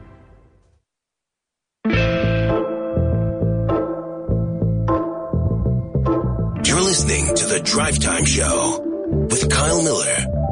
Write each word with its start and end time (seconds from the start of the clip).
You're 6.62 6.80
listening 6.80 7.34
to 7.34 7.46
the 7.48 7.58
Drive 7.58 7.98
Time 7.98 8.24
Show 8.24 8.78
with 9.30 9.50
Kyle 9.50 9.82
Miller. 9.82 10.43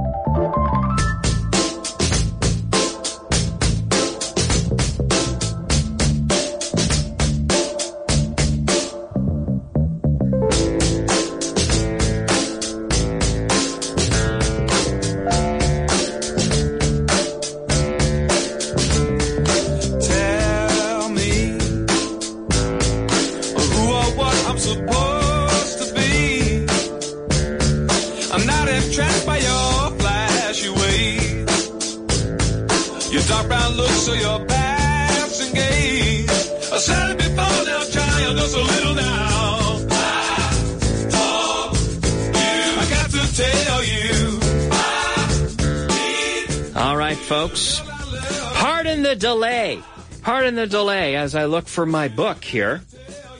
Pardon 50.52 50.68
the 50.68 50.76
delay 50.76 51.16
as 51.16 51.34
I 51.34 51.46
look 51.46 51.66
for 51.66 51.86
my 51.86 52.08
book 52.08 52.44
here. 52.44 52.82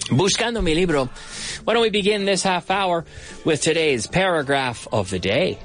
Buscando 0.08 0.62
mi 0.62 0.74
libro. 0.74 1.10
Why 1.64 1.74
don't 1.74 1.82
we 1.82 1.90
begin 1.90 2.24
this 2.24 2.42
half 2.42 2.70
hour 2.70 3.04
with 3.44 3.60
today's 3.60 4.06
paragraph 4.06 4.88
of 4.90 5.10
the 5.10 5.18
day? 5.18 5.58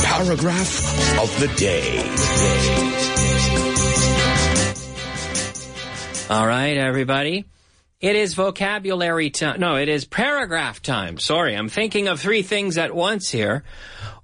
Paragraph 0.00 1.20
of 1.20 1.38
the 1.38 1.48
day. 1.58 3.73
All 6.30 6.46
right, 6.46 6.78
everybody. 6.78 7.44
It 8.00 8.16
is 8.16 8.32
vocabulary 8.32 9.28
time. 9.28 9.60
No, 9.60 9.76
it 9.76 9.90
is 9.90 10.06
paragraph 10.06 10.80
time. 10.80 11.18
Sorry, 11.18 11.54
I'm 11.54 11.68
thinking 11.68 12.08
of 12.08 12.18
three 12.18 12.42
things 12.42 12.78
at 12.78 12.94
once 12.94 13.28
here. 13.28 13.62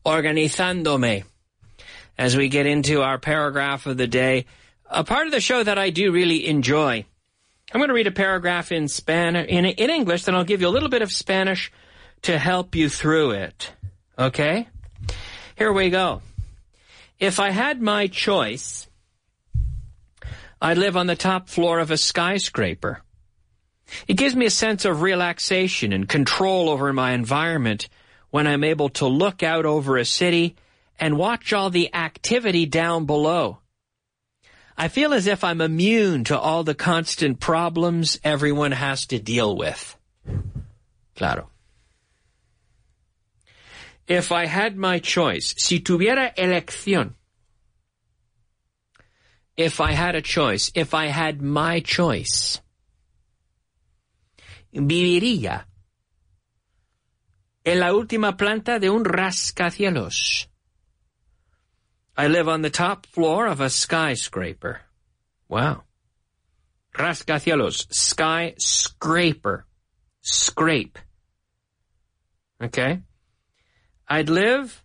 Organizándome. 0.07 1.25
As 2.17 2.39
we 2.39 2.49
get 2.49 2.65
into 2.65 3.03
our 3.03 3.19
paragraph 3.19 3.85
of 3.85 3.99
the 3.99 4.07
day, 4.07 4.47
a 4.87 5.05
part 5.05 5.27
of 5.27 5.33
the 5.33 5.43
show 5.43 5.63
that 5.63 5.77
I 5.77 5.91
do 5.91 6.11
really 6.11 6.47
enjoy. 6.47 7.05
I'm 7.71 7.81
going 7.81 7.89
to 7.89 7.95
read 7.95 8.07
a 8.07 8.13
paragraph 8.13 8.73
in 8.73 8.89
Spanish, 8.89 9.49
in, 9.49 9.67
in 9.67 9.91
English, 9.91 10.25
then 10.25 10.35
I'll 10.35 10.45
give 10.45 10.63
you 10.63 10.69
a 10.69 10.71
little 10.71 10.89
bit 10.89 11.03
of 11.03 11.13
Spanish 11.13 11.71
to 12.23 12.39
help 12.39 12.75
you 12.75 12.89
through 12.89 13.33
it. 13.33 13.73
Okay? 14.19 14.69
Here 15.59 15.73
we 15.73 15.91
go. 15.91 16.23
If 17.19 17.39
I 17.39 17.51
had 17.51 17.83
my 17.83 18.07
choice, 18.07 18.89
I'd 20.61 20.79
live 20.79 20.97
on 20.97 21.07
the 21.07 21.17
top 21.17 21.49
floor 21.49 21.79
of 21.79 21.91
a 21.91 21.97
skyscraper. 21.97 23.03
It 24.07 24.15
gives 24.15 24.37
me 24.37 24.47
a 24.47 24.51
sense 24.51 24.85
of 24.85 25.03
relaxation 25.03 25.93
and 25.93 26.09
control 26.09 26.69
over 26.69 26.93
my 26.93 27.13
environment 27.13 27.89
when 28.31 28.47
I'm 28.47 28.63
able 28.63 28.91
to 28.91 29.07
look 29.07 29.43
out 29.43 29.67
over 29.67 29.97
a 29.97 30.05
city 30.05 30.57
and 30.99 31.17
watch 31.17 31.53
all 31.53 31.71
the 31.71 31.93
activity 31.95 32.67
down 32.67 33.07
below. 33.07 33.59
I 34.77 34.89
feel 34.89 35.13
as 35.13 35.27
if 35.27 35.45
I'm 35.45 35.61
immune 35.61 36.25
to 36.25 36.39
all 36.39 36.63
the 36.63 36.75
constant 36.75 37.41
problems 37.41 38.19
everyone 38.23 38.73
has 38.73 39.07
to 39.07 39.19
deal 39.19 39.57
with. 39.57 39.97
Claro. 41.17 41.51
If 44.07 44.33
I 44.33 44.47
had 44.47 44.77
my 44.77 44.99
choice, 44.99 45.55
si 45.59 45.81
tuviera 45.81 46.35
elección, 46.35 47.15
if 49.61 49.79
I 49.79 49.93
had 49.93 50.15
a 50.15 50.23
choice, 50.23 50.73
if 50.75 50.95
I 50.95 51.07
had 51.09 51.43
my 51.43 51.81
choice, 51.81 52.63
viviría 54.73 55.67
en 57.63 57.79
la 57.79 57.93
última 57.93 58.39
planta 58.39 58.81
de 58.81 58.89
un 58.89 59.05
rascacielos. 59.05 60.47
I 62.17 62.29
live 62.29 62.49
on 62.49 62.63
the 62.63 62.71
top 62.71 63.05
floor 63.05 63.47
of 63.47 63.61
a 63.61 63.69
skyscraper. 63.69 64.81
Wow. 65.47 65.83
Rascacielos, 66.97 67.87
skyscraper, 67.91 69.67
scrape. 70.23 70.99
Okay? 72.63 73.01
I'd 74.09 74.31
live 74.31 74.83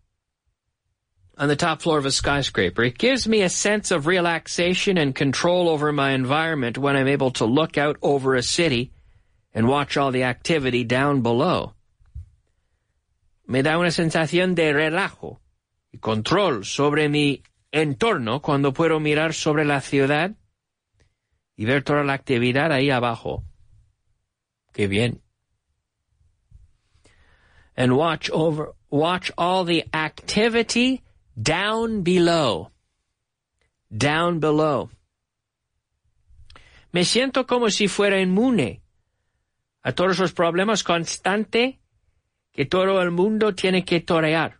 on 1.38 1.47
the 1.47 1.56
top 1.56 1.81
floor 1.81 1.97
of 1.97 2.06
a 2.06 2.12
skyscraper. 2.12 2.84
It 2.84 2.97
gives 2.97 3.28
me 3.28 3.41
a 3.41 3.50
sense 3.50 3.91
of 3.91 4.07
relaxation 4.07 4.97
and 4.97 5.13
control 5.13 5.69
over 5.69 5.91
my 5.91 6.12
environment 6.12 6.78
when 6.78 6.96
I'm 6.96 7.07
able 7.07 7.31
to 7.31 7.46
look 7.46 7.78
out 7.78 7.97
over 8.01 8.35
a 8.35 8.44
city 8.44 8.91
and 9.53 9.68
watch 9.68 9.97
all 9.97 10.12
the 10.12 10.23
activity 10.23 10.84
down 10.84 11.22
below. 11.22 11.73
Me 13.47 13.62
da 13.62 13.78
una 13.78 13.91
sensación 13.91 14.56
de 14.56 14.73
relajo 14.73 15.40
y 15.94 16.00
control 16.00 16.63
sobre 16.66 17.09
mi 17.09 17.44
entorno 17.72 18.41
cuando 18.41 18.72
puedo 18.72 19.00
mirar 19.00 19.34
sobre 19.34 19.66
la 19.66 19.81
ciudad 19.81 20.34
y 21.57 21.66
ver 21.66 21.84
toda 21.84 22.03
la 22.03 22.13
actividad 22.13 22.72
ahí 22.72 22.90
abajo. 22.90 23.44
Qué 24.73 24.88
bien. 24.88 25.22
And 27.78 27.96
watch 27.97 28.29
over 28.31 28.73
watch 28.90 29.31
all 29.38 29.66
the 29.66 29.85
activity 29.94 31.04
down 31.35 32.03
below. 32.03 32.72
Down 33.90 34.40
below. 34.40 34.90
Me 36.91 37.03
siento 37.03 37.46
como 37.46 37.69
si 37.69 37.88
fuera 37.88 38.20
inmune 38.20 38.82
a 39.84 39.91
todos 39.91 40.17
los 40.17 40.32
problemas 40.34 40.84
constante 40.84 41.79
que 42.52 42.66
todo 42.66 43.02
el 43.02 43.11
mundo 43.11 43.53
tiene 43.53 43.84
que 43.84 43.99
torear. 43.99 44.59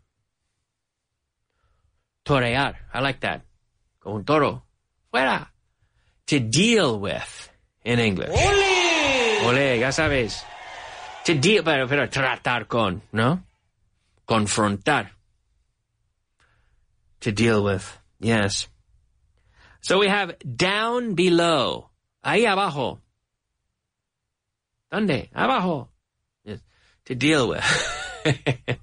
Torear. 2.24 2.88
I 2.94 3.00
like 3.01 3.19
that. 3.21 3.42
Como 4.00 4.18
un 4.18 4.25
toro. 4.25 4.66
Fuera. 5.10 5.54
To 6.25 6.39
deal 6.39 7.00
with 7.00 7.50
in 7.83 8.00
English. 8.00 8.30
Ole. 8.30 9.48
Ole, 9.48 9.80
ya 9.80 9.92
sabes. 9.92 10.44
To 11.25 11.33
deal, 11.36 11.63
pero, 11.63 11.88
pero 11.88 12.10
tratar 12.10 12.68
con, 12.68 13.01
¿no? 13.12 13.45
confrontar. 14.25 15.14
To 17.21 17.31
deal 17.31 17.63
with. 17.63 17.97
Yes. 18.19 18.67
So 19.81 20.00
we 20.00 20.07
have 20.07 20.35
down 20.39 21.13
below. 21.13 21.89
Ahí 22.23 22.45
abajo. 22.45 23.00
¿Dónde? 24.91 25.29
Abajo. 25.33 25.89
Yes. 26.44 26.59
To 27.06 27.15
deal 27.15 27.50
with. 27.50 27.63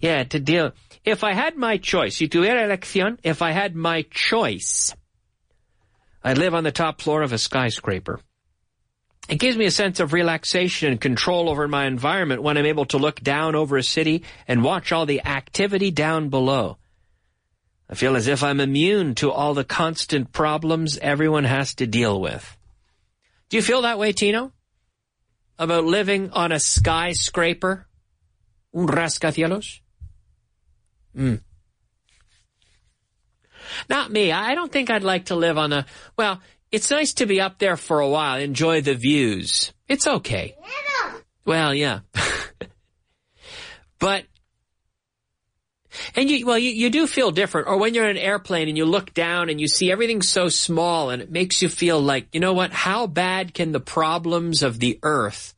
yeah, 0.00 0.24
to 0.24 0.40
deal. 0.40 0.72
If 1.04 1.24
I 1.24 1.32
had 1.32 1.56
my 1.56 1.78
choice, 1.78 2.16
si 2.16 2.28
tuviera 2.28 2.66
elección, 2.66 3.18
if 3.22 3.40
I 3.40 3.52
had 3.52 3.74
my 3.74 4.02
choice, 4.10 4.94
I'd 6.24 6.38
live 6.38 6.54
on 6.54 6.64
the 6.64 6.72
top 6.72 7.00
floor 7.00 7.22
of 7.22 7.32
a 7.32 7.38
skyscraper. 7.38 8.20
It 9.28 9.38
gives 9.38 9.56
me 9.56 9.66
a 9.66 9.70
sense 9.70 10.00
of 10.00 10.12
relaxation 10.12 10.90
and 10.90 11.00
control 11.00 11.50
over 11.50 11.68
my 11.68 11.86
environment 11.86 12.42
when 12.42 12.56
I'm 12.56 12.66
able 12.66 12.86
to 12.86 12.98
look 12.98 13.20
down 13.20 13.54
over 13.54 13.76
a 13.76 13.82
city 13.82 14.24
and 14.46 14.64
watch 14.64 14.90
all 14.90 15.04
the 15.04 15.24
activity 15.24 15.90
down 15.90 16.30
below. 16.30 16.78
I 17.90 17.94
feel 17.94 18.16
as 18.16 18.26
if 18.26 18.42
I'm 18.42 18.60
immune 18.60 19.14
to 19.16 19.30
all 19.30 19.54
the 19.54 19.64
constant 19.64 20.32
problems 20.32 20.98
everyone 20.98 21.44
has 21.44 21.74
to 21.76 21.86
deal 21.86 22.20
with. 22.20 22.56
Do 23.48 23.56
you 23.56 23.62
feel 23.62 23.82
that 23.82 23.98
way, 23.98 24.12
Tino? 24.12 24.52
About 25.58 25.84
living 25.84 26.30
on 26.30 26.52
a 26.52 26.60
skyscraper? 26.60 27.86
Un 28.74 28.86
rascacielos? 28.86 29.80
Mm. 31.16 31.40
Not 33.88 34.10
me. 34.10 34.32
I 34.32 34.54
don't 34.54 34.70
think 34.70 34.90
I'd 34.90 35.02
like 35.02 35.26
to 35.26 35.36
live 35.36 35.56
on 35.56 35.72
a, 35.72 35.86
well, 36.16 36.40
it's 36.70 36.90
nice 36.90 37.14
to 37.14 37.26
be 37.26 37.40
up 37.40 37.58
there 37.58 37.76
for 37.76 38.00
a 38.00 38.08
while, 38.08 38.38
enjoy 38.38 38.82
the 38.82 38.94
views. 38.94 39.72
It's 39.88 40.06
okay. 40.06 40.54
Well, 41.44 41.74
yeah. 41.74 42.00
but, 43.98 44.24
and 46.14 46.30
you, 46.30 46.46
well, 46.46 46.58
you, 46.58 46.70
you 46.70 46.90
do 46.90 47.06
feel 47.06 47.30
different. 47.30 47.68
Or 47.68 47.78
when 47.78 47.94
you're 47.94 48.08
in 48.08 48.16
an 48.16 48.22
airplane 48.22 48.68
and 48.68 48.76
you 48.76 48.84
look 48.84 49.14
down 49.14 49.48
and 49.48 49.60
you 49.60 49.68
see 49.68 49.90
everything 49.90 50.22
so 50.22 50.48
small 50.48 51.10
and 51.10 51.22
it 51.22 51.30
makes 51.30 51.62
you 51.62 51.68
feel 51.68 52.00
like, 52.00 52.28
you 52.32 52.40
know 52.40 52.52
what, 52.52 52.72
how 52.72 53.06
bad 53.06 53.54
can 53.54 53.72
the 53.72 53.80
problems 53.80 54.62
of 54.62 54.78
the 54.78 54.98
earth 55.02 55.54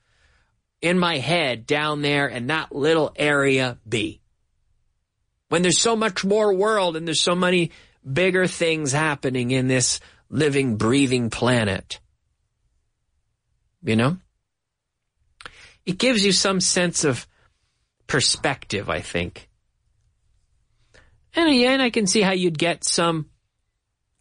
in 0.80 0.98
my 0.98 1.18
head 1.18 1.66
down 1.66 2.02
there 2.02 2.28
in 2.28 2.48
that 2.48 2.74
little 2.74 3.12
area 3.16 3.78
be? 3.88 4.20
When 5.48 5.62
there's 5.62 5.80
so 5.80 5.96
much 5.96 6.24
more 6.24 6.54
world 6.54 6.96
and 6.96 7.06
there's 7.06 7.22
so 7.22 7.34
many 7.34 7.72
bigger 8.10 8.46
things 8.46 8.92
happening 8.92 9.50
in 9.50 9.68
this 9.68 10.00
living, 10.30 10.76
breathing 10.76 11.28
planet. 11.28 12.00
You 13.82 13.96
know? 13.96 14.16
It 15.84 15.98
gives 15.98 16.24
you 16.24 16.32
some 16.32 16.60
sense 16.60 17.04
of 17.04 17.26
perspective, 18.06 18.88
I 18.88 19.00
think. 19.00 19.49
And 21.34 21.48
again, 21.48 21.80
I 21.80 21.90
can 21.90 22.06
see 22.06 22.22
how 22.22 22.32
you'd 22.32 22.58
get 22.58 22.84
some 22.84 23.26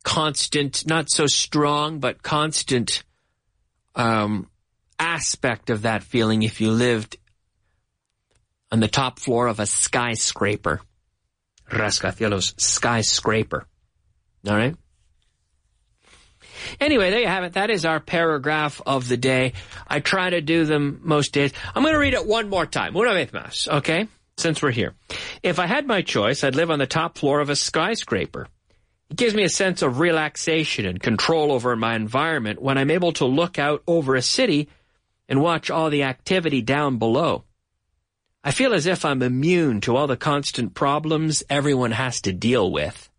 constant, 0.04 0.86
not 0.88 1.10
so 1.10 1.26
strong, 1.26 2.00
but 2.00 2.22
constant 2.22 3.04
um, 3.96 4.50
aspect 4.98 5.70
of 5.70 5.84
that 5.84 6.04
feeling 6.04 6.44
if 6.44 6.62
you 6.62 6.72
lived 6.72 7.18
on 8.72 8.80
the 8.80 8.88
top 8.88 9.20
floor 9.20 9.48
of 9.48 9.60
a 9.60 9.66
skyscraper. 9.66 10.82
Rascacielos 11.70 12.60
skyscraper. 12.60 13.66
All 14.48 14.56
right? 14.56 14.76
Anyway, 16.80 17.10
there 17.10 17.20
you 17.20 17.28
have 17.28 17.44
it. 17.44 17.54
That 17.54 17.70
is 17.70 17.86
our 17.86 18.00
paragraph 18.00 18.82
of 18.86 19.08
the 19.08 19.18
day. 19.18 19.54
I 19.88 20.00
try 20.00 20.30
to 20.30 20.42
do 20.42 20.66
them 20.66 21.02
most 21.04 21.34
days. 21.34 21.54
I'm 21.74 21.84
going 21.84 21.94
to 21.94 22.00
read 22.00 22.14
it 22.14 22.26
one 22.26 22.50
more 22.50 22.66
time. 22.66 22.96
Una 22.96 23.14
vez 23.14 23.32
más, 23.32 23.68
okay? 23.68 24.08
Since 24.40 24.62
we're 24.62 24.72
here. 24.72 24.94
If 25.44 25.60
I 25.60 25.66
had 25.66 25.86
my 25.86 26.02
choice, 26.02 26.46
I'd 26.46 26.56
live 26.56 26.72
on 26.72 26.80
the 26.80 26.88
top 26.88 27.18
floor 27.18 27.42
of 27.42 27.50
a 27.50 27.58
skyscraper. 27.58 28.48
It 29.10 29.18
gives 29.18 29.36
me 29.36 29.44
a 29.44 29.50
sense 29.50 29.82
of 29.82 30.00
relaxation 30.00 30.86
and 30.86 31.02
control 31.02 31.52
over 31.52 31.76
my 31.76 31.96
environment 31.96 32.62
when 32.62 32.78
I'm 32.78 32.90
able 32.90 33.12
to 33.14 33.26
look 33.26 33.60
out 33.60 33.84
over 33.86 34.16
a 34.16 34.22
city 34.22 34.70
and 35.28 35.42
watch 35.42 35.70
all 35.70 35.90
the 35.90 36.04
activity 36.04 36.62
down 36.62 37.00
below. 37.00 37.44
I 38.42 38.52
feel 38.52 38.74
as 38.74 38.86
if 38.86 39.04
I'm 39.04 39.22
immune 39.22 39.82
to 39.82 39.98
all 39.98 40.08
the 40.08 40.16
constant 40.16 40.74
problems 40.74 41.44
everyone 41.50 41.92
has 41.92 42.22
to 42.22 42.32
deal 42.32 42.72
with. 42.72 43.10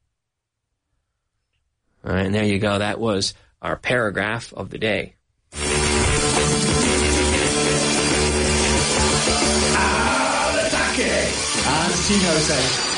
All 2.02 2.14
right, 2.14 2.25
and 2.25 2.34
there 2.34 2.44
you 2.44 2.58
go. 2.58 2.78
That 2.78 2.99
was 2.99 3.34
our 3.61 3.76
paragraph 3.76 4.55
of 4.55 4.70
the 4.70 4.78
day. 4.78 5.16
Okay, 10.92 11.32
and 11.66 11.94
Tino 11.94 12.38
says. 12.40 12.90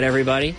All 0.00 0.04
right, 0.04 0.08
everybody. 0.08 0.54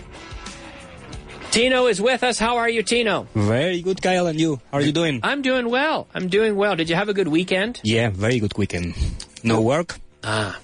Tino 1.49 1.88
is 1.88 1.99
with 1.99 2.21
us. 2.21 2.38
How 2.38 2.57
are 2.57 2.69
you, 2.69 2.83
Tino? 2.83 3.25
Very 3.33 3.81
good, 3.81 3.99
Kyle, 3.99 4.27
and 4.27 4.39
you? 4.39 4.61
How 4.71 4.77
are 4.77 4.81
you 4.81 4.91
doing? 4.91 5.19
I'm 5.23 5.41
doing 5.41 5.67
well. 5.67 6.07
I'm 6.13 6.27
doing 6.27 6.55
well. 6.55 6.75
Did 6.75 6.91
you 6.91 6.95
have 6.95 7.09
a 7.09 7.13
good 7.15 7.27
weekend? 7.27 7.81
Yeah, 7.83 8.11
very 8.11 8.38
good 8.38 8.55
weekend. 8.55 8.93
No 9.43 9.59
work. 9.61 9.97
Ah. 10.23 10.59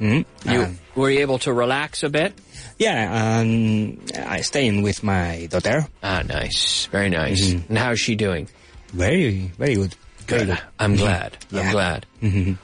Mm, 0.00 0.24
You 0.44 0.60
and- 0.62 0.78
were 0.96 1.08
you 1.08 1.20
able 1.20 1.38
to 1.46 1.52
relax 1.52 2.02
a 2.02 2.08
bit? 2.08 2.32
yeah, 2.80 3.38
and 3.38 4.02
I 4.18 4.40
staying 4.40 4.82
with 4.82 5.04
my 5.04 5.46
daughter. 5.48 5.86
Ah, 6.02 6.22
nice. 6.26 6.88
Very 6.90 7.10
nice. 7.10 7.40
Mhm. 7.54 7.68
And 7.68 7.78
how's 7.78 8.00
she 8.00 8.16
doing? 8.16 8.48
Very, 8.92 9.52
very 9.56 9.76
good. 9.76 9.94
Very 10.26 10.40
Good. 10.40 10.48
good. 10.48 10.58
I'm 10.80 10.96
glad. 10.96 11.36
I'm 11.52 11.58
Yeah. 11.58 11.70
glad. 11.70 12.06
Mhm. 12.20 12.58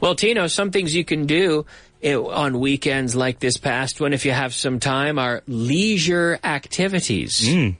Well, 0.00 0.14
Tino, 0.14 0.46
some 0.46 0.70
things 0.70 0.94
you 0.94 1.04
can 1.04 1.26
do 1.26 1.66
eh, 2.02 2.14
on 2.14 2.58
weekends 2.60 3.14
like 3.14 3.38
this 3.38 3.56
past 3.56 4.00
one, 4.00 4.12
if 4.12 4.24
you 4.24 4.32
have 4.32 4.54
some 4.54 4.80
time, 4.80 5.18
are 5.18 5.42
leisure 5.46 6.38
activities. 6.42 7.40
Mm. 7.40 7.76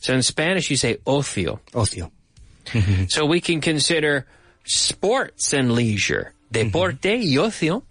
So 0.00 0.14
in 0.14 0.22
Spanish, 0.22 0.70
you 0.70 0.76
say 0.76 0.96
ocio. 1.06 1.60
Ocio. 1.72 2.10
So 3.10 3.26
we 3.26 3.40
can 3.40 3.60
consider 3.60 4.26
sports 4.64 5.52
and 5.52 5.72
leisure. 5.72 6.32
Deporte 6.50 7.04
y 7.04 7.36
ocio. 7.36 7.82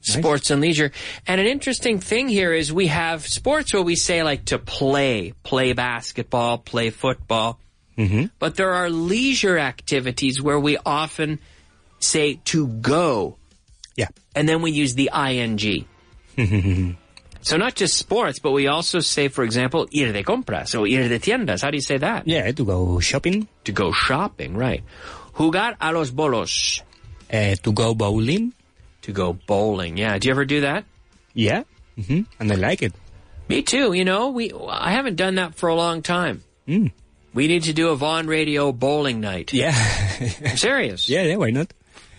Sports 0.00 0.50
and 0.50 0.60
leisure. 0.60 0.90
And 1.28 1.40
an 1.40 1.46
interesting 1.46 2.00
thing 2.00 2.28
here 2.28 2.52
is 2.52 2.72
we 2.72 2.88
have 2.88 3.24
sports 3.26 3.72
where 3.72 3.82
we 3.82 3.94
say 3.94 4.24
like 4.24 4.46
to 4.46 4.58
play, 4.58 5.32
play 5.44 5.72
basketball, 5.74 6.58
play 6.58 6.90
football. 6.90 7.60
Mhm. 7.96 8.30
But 8.40 8.56
there 8.56 8.72
are 8.72 8.90
leisure 8.90 9.58
activities 9.58 10.42
where 10.42 10.58
we 10.58 10.76
often 10.84 11.38
say 12.00 12.40
to 12.46 12.66
go, 12.66 13.36
Yeah. 13.96 14.08
and 14.34 14.48
then 14.48 14.62
we 14.62 14.70
use 14.72 14.94
the 14.94 15.10
ing. 15.14 15.86
So 17.44 17.56
not 17.56 17.74
just 17.74 17.96
sports, 17.98 18.38
but 18.38 18.52
we 18.52 18.68
also 18.68 19.00
say, 19.00 19.26
for 19.26 19.42
example, 19.42 19.88
ir 19.90 20.12
de 20.12 20.22
compras 20.22 20.76
or 20.76 20.86
ir 20.86 21.08
de 21.08 21.18
tiendas. 21.18 21.62
How 21.62 21.70
do 21.72 21.76
you 21.76 21.82
say 21.82 21.98
that? 21.98 22.22
yeah, 22.28 22.52
to 22.52 22.64
go 22.64 23.00
shopping, 23.00 23.48
To 23.64 23.72
go 23.72 23.90
shopping, 23.90 24.56
right. 24.56 24.84
Jugar 25.34 25.74
a 25.80 25.92
los 25.92 26.12
bolos. 26.12 26.82
uh, 27.32 27.56
to 27.56 27.72
go 27.72 27.94
bowling. 27.96 28.52
To 29.02 29.12
go 29.12 29.32
bowling. 29.32 29.96
Yeah. 29.96 30.18
Do 30.18 30.28
you 30.28 30.32
ever 30.34 30.44
do 30.44 30.60
that? 30.60 30.84
Yeah. 31.34 31.64
hmm 31.96 32.20
And 32.38 32.52
I 32.52 32.54
like 32.54 32.80
it. 32.82 32.92
Me 33.48 33.62
too. 33.62 33.92
You 33.92 34.04
know, 34.04 34.28
we, 34.30 34.52
I 34.68 34.92
haven't 34.92 35.16
done 35.16 35.34
that 35.34 35.56
for 35.56 35.68
a 35.68 35.74
long 35.74 36.00
time. 36.02 36.44
Mm. 36.68 36.92
We 37.34 37.48
need 37.48 37.64
to 37.64 37.72
do 37.72 37.88
a 37.88 37.96
Vaughan 37.96 38.28
Radio 38.28 38.70
bowling 38.70 39.20
night. 39.20 39.52
Yeah. 39.52 39.74
I'm 40.46 40.56
serious. 40.56 41.08
yeah, 41.08 41.22
yeah, 41.24 41.34
why 41.36 41.50
not? 41.50 41.72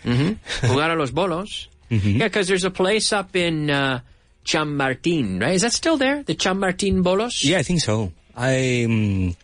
Jugar 0.03 0.91
a 0.91 0.95
los 0.95 1.11
bolos. 1.11 1.67
Yeah, 1.89 2.27
because 2.27 2.47
there's 2.47 2.63
a 2.63 2.71
place 2.71 3.13
up 3.13 3.35
in 3.35 3.69
uh, 3.69 3.99
Chamartin, 4.45 5.39
right? 5.39 5.53
Is 5.55 5.61
that 5.61 5.73
still 5.73 5.97
there? 5.97 6.23
The 6.23 6.35
Chamartin 6.35 7.03
bolos? 7.03 7.43
Yeah, 7.43 7.59
I 7.59 7.63
think 7.63 7.81
so. 7.81 8.11
I 8.35 8.83
um, 8.85 9.35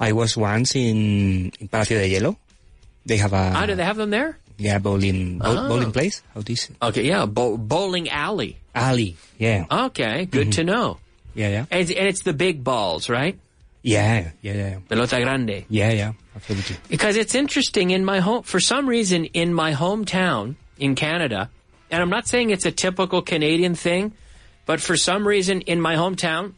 I 0.00 0.12
was 0.12 0.36
once 0.36 0.74
in, 0.76 1.52
in 1.60 1.68
Palacio 1.68 1.98
de 1.98 2.08
Hielo. 2.10 2.36
They 3.06 3.16
have 3.18 3.32
a 3.32 3.52
Ah, 3.54 3.66
do 3.66 3.74
they 3.74 3.84
have 3.84 3.96
them 3.96 4.10
there? 4.10 4.38
yeah 4.58 4.78
bowling 4.78 5.38
bow- 5.38 5.66
Oh. 5.66 5.68
bowling 5.68 5.92
place. 5.92 6.22
How 6.34 6.42
this 6.42 6.68
Okay, 6.80 7.02
yeah, 7.04 7.26
bo- 7.26 7.56
bowling 7.56 8.08
alley. 8.10 8.56
alley? 8.74 9.16
Yeah, 9.38 9.64
Okay, 9.70 10.26
good 10.26 10.52
to 10.52 10.64
know. 10.64 10.98
yeah, 11.34 11.48
yeah, 11.48 11.64
And 11.70 11.90
and 11.90 12.06
it's 12.08 12.22
the 12.22 12.32
big 12.34 12.62
balls, 12.62 13.08
right? 13.08 13.38
Yeah, 13.82 14.30
yeah, 14.40 14.52
yeah, 14.52 14.78
Pelota 14.88 15.22
grande. 15.22 15.64
yeah, 15.68 15.90
yeah. 15.92 16.12
Absolutely. 16.34 16.76
Because 16.88 17.16
it's 17.16 17.34
interesting 17.34 17.90
in 17.90 18.04
my 18.04 18.20
home, 18.20 18.42
for 18.42 18.58
some 18.58 18.88
reason, 18.88 19.26
in 19.26 19.52
my 19.52 19.72
hometown 19.74 20.54
in 20.78 20.94
Canada, 20.94 21.50
and 21.90 22.00
I'm 22.02 22.08
not 22.08 22.26
saying 22.26 22.50
it's 22.50 22.64
a 22.64 22.72
typical 22.72 23.20
Canadian 23.20 23.74
thing, 23.74 24.12
but 24.64 24.80
for 24.80 24.96
some 24.96 25.28
reason 25.28 25.60
in 25.62 25.80
my 25.80 25.96
hometown, 25.96 26.54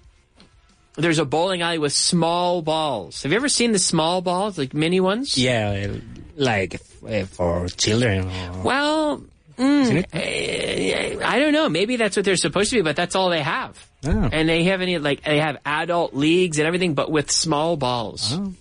there's 0.96 1.18
a 1.18 1.24
bowling 1.24 1.62
alley 1.62 1.78
with 1.78 1.92
small 1.92 2.62
balls. 2.62 3.24
Have 3.24 3.32
you 3.32 3.36
ever 3.36 3.48
seen 3.48 3.72
the 3.72 3.80
small 3.80 4.22
balls, 4.22 4.56
like 4.56 4.74
mini 4.74 5.00
ones? 5.00 5.36
Yeah, 5.36 5.96
like 6.36 6.80
uh, 7.06 7.24
for 7.24 7.66
children. 7.68 8.28
Or, 8.28 8.62
Well, 8.62 9.24
mm, 9.58 10.04
eh, 10.12 11.18
I 11.24 11.38
don't 11.40 11.52
know. 11.52 11.68
Maybe 11.68 11.96
that's 11.96 12.16
what 12.16 12.24
they're 12.24 12.36
supposed 12.36 12.70
to 12.70 12.76
be, 12.76 12.82
but 12.82 12.94
that's 12.94 13.16
all 13.16 13.30
they 13.30 13.42
have. 13.42 13.90
Oh. 14.06 14.28
And 14.32 14.48
they 14.48 14.64
have 14.64 14.80
any 14.80 14.98
like 14.98 15.22
they 15.24 15.38
have 15.38 15.58
adult 15.64 16.14
leagues 16.14 16.58
and 16.58 16.66
everything, 16.66 16.94
but 16.94 17.10
with 17.10 17.30
small 17.30 17.76
balls. 17.76 18.34
Oh. 18.34 18.52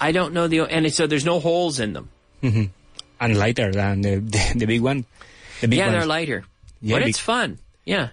I 0.00 0.12
don't 0.12 0.32
know 0.32 0.46
the 0.48 0.60
and 0.60 0.92
so 0.92 1.06
there's 1.06 1.24
no 1.24 1.40
holes 1.40 1.80
in 1.80 1.92
them. 1.92 2.08
and 2.42 3.38
lighter 3.38 3.72
than 3.72 4.02
the, 4.02 4.16
the, 4.16 4.52
the 4.58 4.66
big 4.66 4.80
one. 4.82 5.04
The 5.60 5.68
big 5.68 5.78
yeah, 5.78 5.90
they're 5.90 6.06
lighter. 6.06 6.44
Yeah, 6.80 6.96
but 6.96 7.00
big- 7.00 7.08
it's 7.08 7.18
fun. 7.18 7.58
Yeah. 7.84 8.10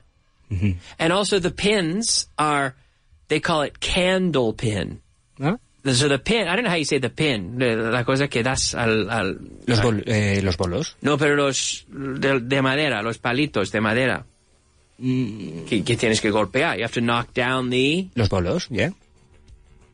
Mm-hmm. 0.52 0.72
And 1.00 1.14
also 1.14 1.40
the 1.40 1.52
pins 1.52 2.28
are, 2.38 2.76
they 3.28 3.40
call 3.40 3.64
it 3.64 3.80
candle 3.80 4.54
pin. 4.54 5.02
¿Ah? 5.42 5.58
So 5.86 6.08
the 6.08 6.18
pin, 6.20 6.48
I 6.48 6.56
don't 6.56 6.64
know 6.64 6.70
how 6.70 6.78
you 6.78 6.86
say 6.86 7.00
the 7.00 7.10
pin, 7.10 7.60
la 7.60 7.90
la 7.92 8.04
cosa 8.04 8.28
que 8.30 8.42
das 8.44 8.74
al... 8.74 9.10
al 9.10 9.38
Los, 9.68 9.80
bol- 9.82 10.04
eh, 10.08 10.40
los 10.42 10.56
bolos. 10.56 10.96
no, 11.02 11.18
pero 11.18 11.36
los 11.36 11.84
de, 11.90 12.40
de 12.40 12.62
madera, 12.62 13.02
los 13.04 13.18
palitos 13.18 13.72
de 13.72 13.82
madera. 13.82 14.26
Mm. 15.04 15.66
Que, 15.66 15.84
que 15.84 15.98
tienes 15.98 16.22
que 16.22 16.32
golpear. 16.32 16.78
You 16.78 16.86
have 16.86 16.94
to 16.94 17.02
knock 17.02 17.34
down 17.34 17.70
the... 17.70 18.08
Los 18.16 18.30
bolos, 18.30 18.70
yeah. 18.70 18.94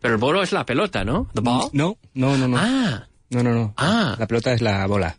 Pero 0.01 0.13
el 0.13 0.20
bolo 0.20 0.44
es 0.44 0.51
la 0.51 0.66
pelota, 0.66 1.04
¿no? 1.04 1.28
The 1.34 1.42
ball. 1.42 1.70
No, 1.74 1.98
no, 2.13 2.38
no, 2.38 2.48
no. 2.48 2.58
Ah, 2.58 3.08
No, 3.32 3.42
no, 3.44 3.54
no. 3.54 3.74
Ah. 3.78 4.16
La 4.20 4.28
pelota 4.28 4.54
es 4.54 4.62
la 4.62 4.86
bola. 4.88 5.18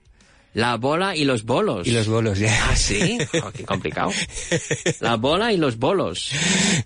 la 0.55 0.77
bola 0.77 1.15
y 1.17 1.25
los 1.25 1.45
bolos. 1.45 1.87
Y 1.87 1.91
los 1.91 2.07
bolos, 2.09 2.39
yeah. 2.39 2.71
Ah, 2.71 2.77
sí. 2.77 3.19
Oh, 3.45 3.51
qué 3.53 3.65
complicado. 3.65 4.13
La 5.01 5.17
bola 5.17 5.53
y 5.53 5.57
los 5.57 5.77
bolos. 5.77 6.31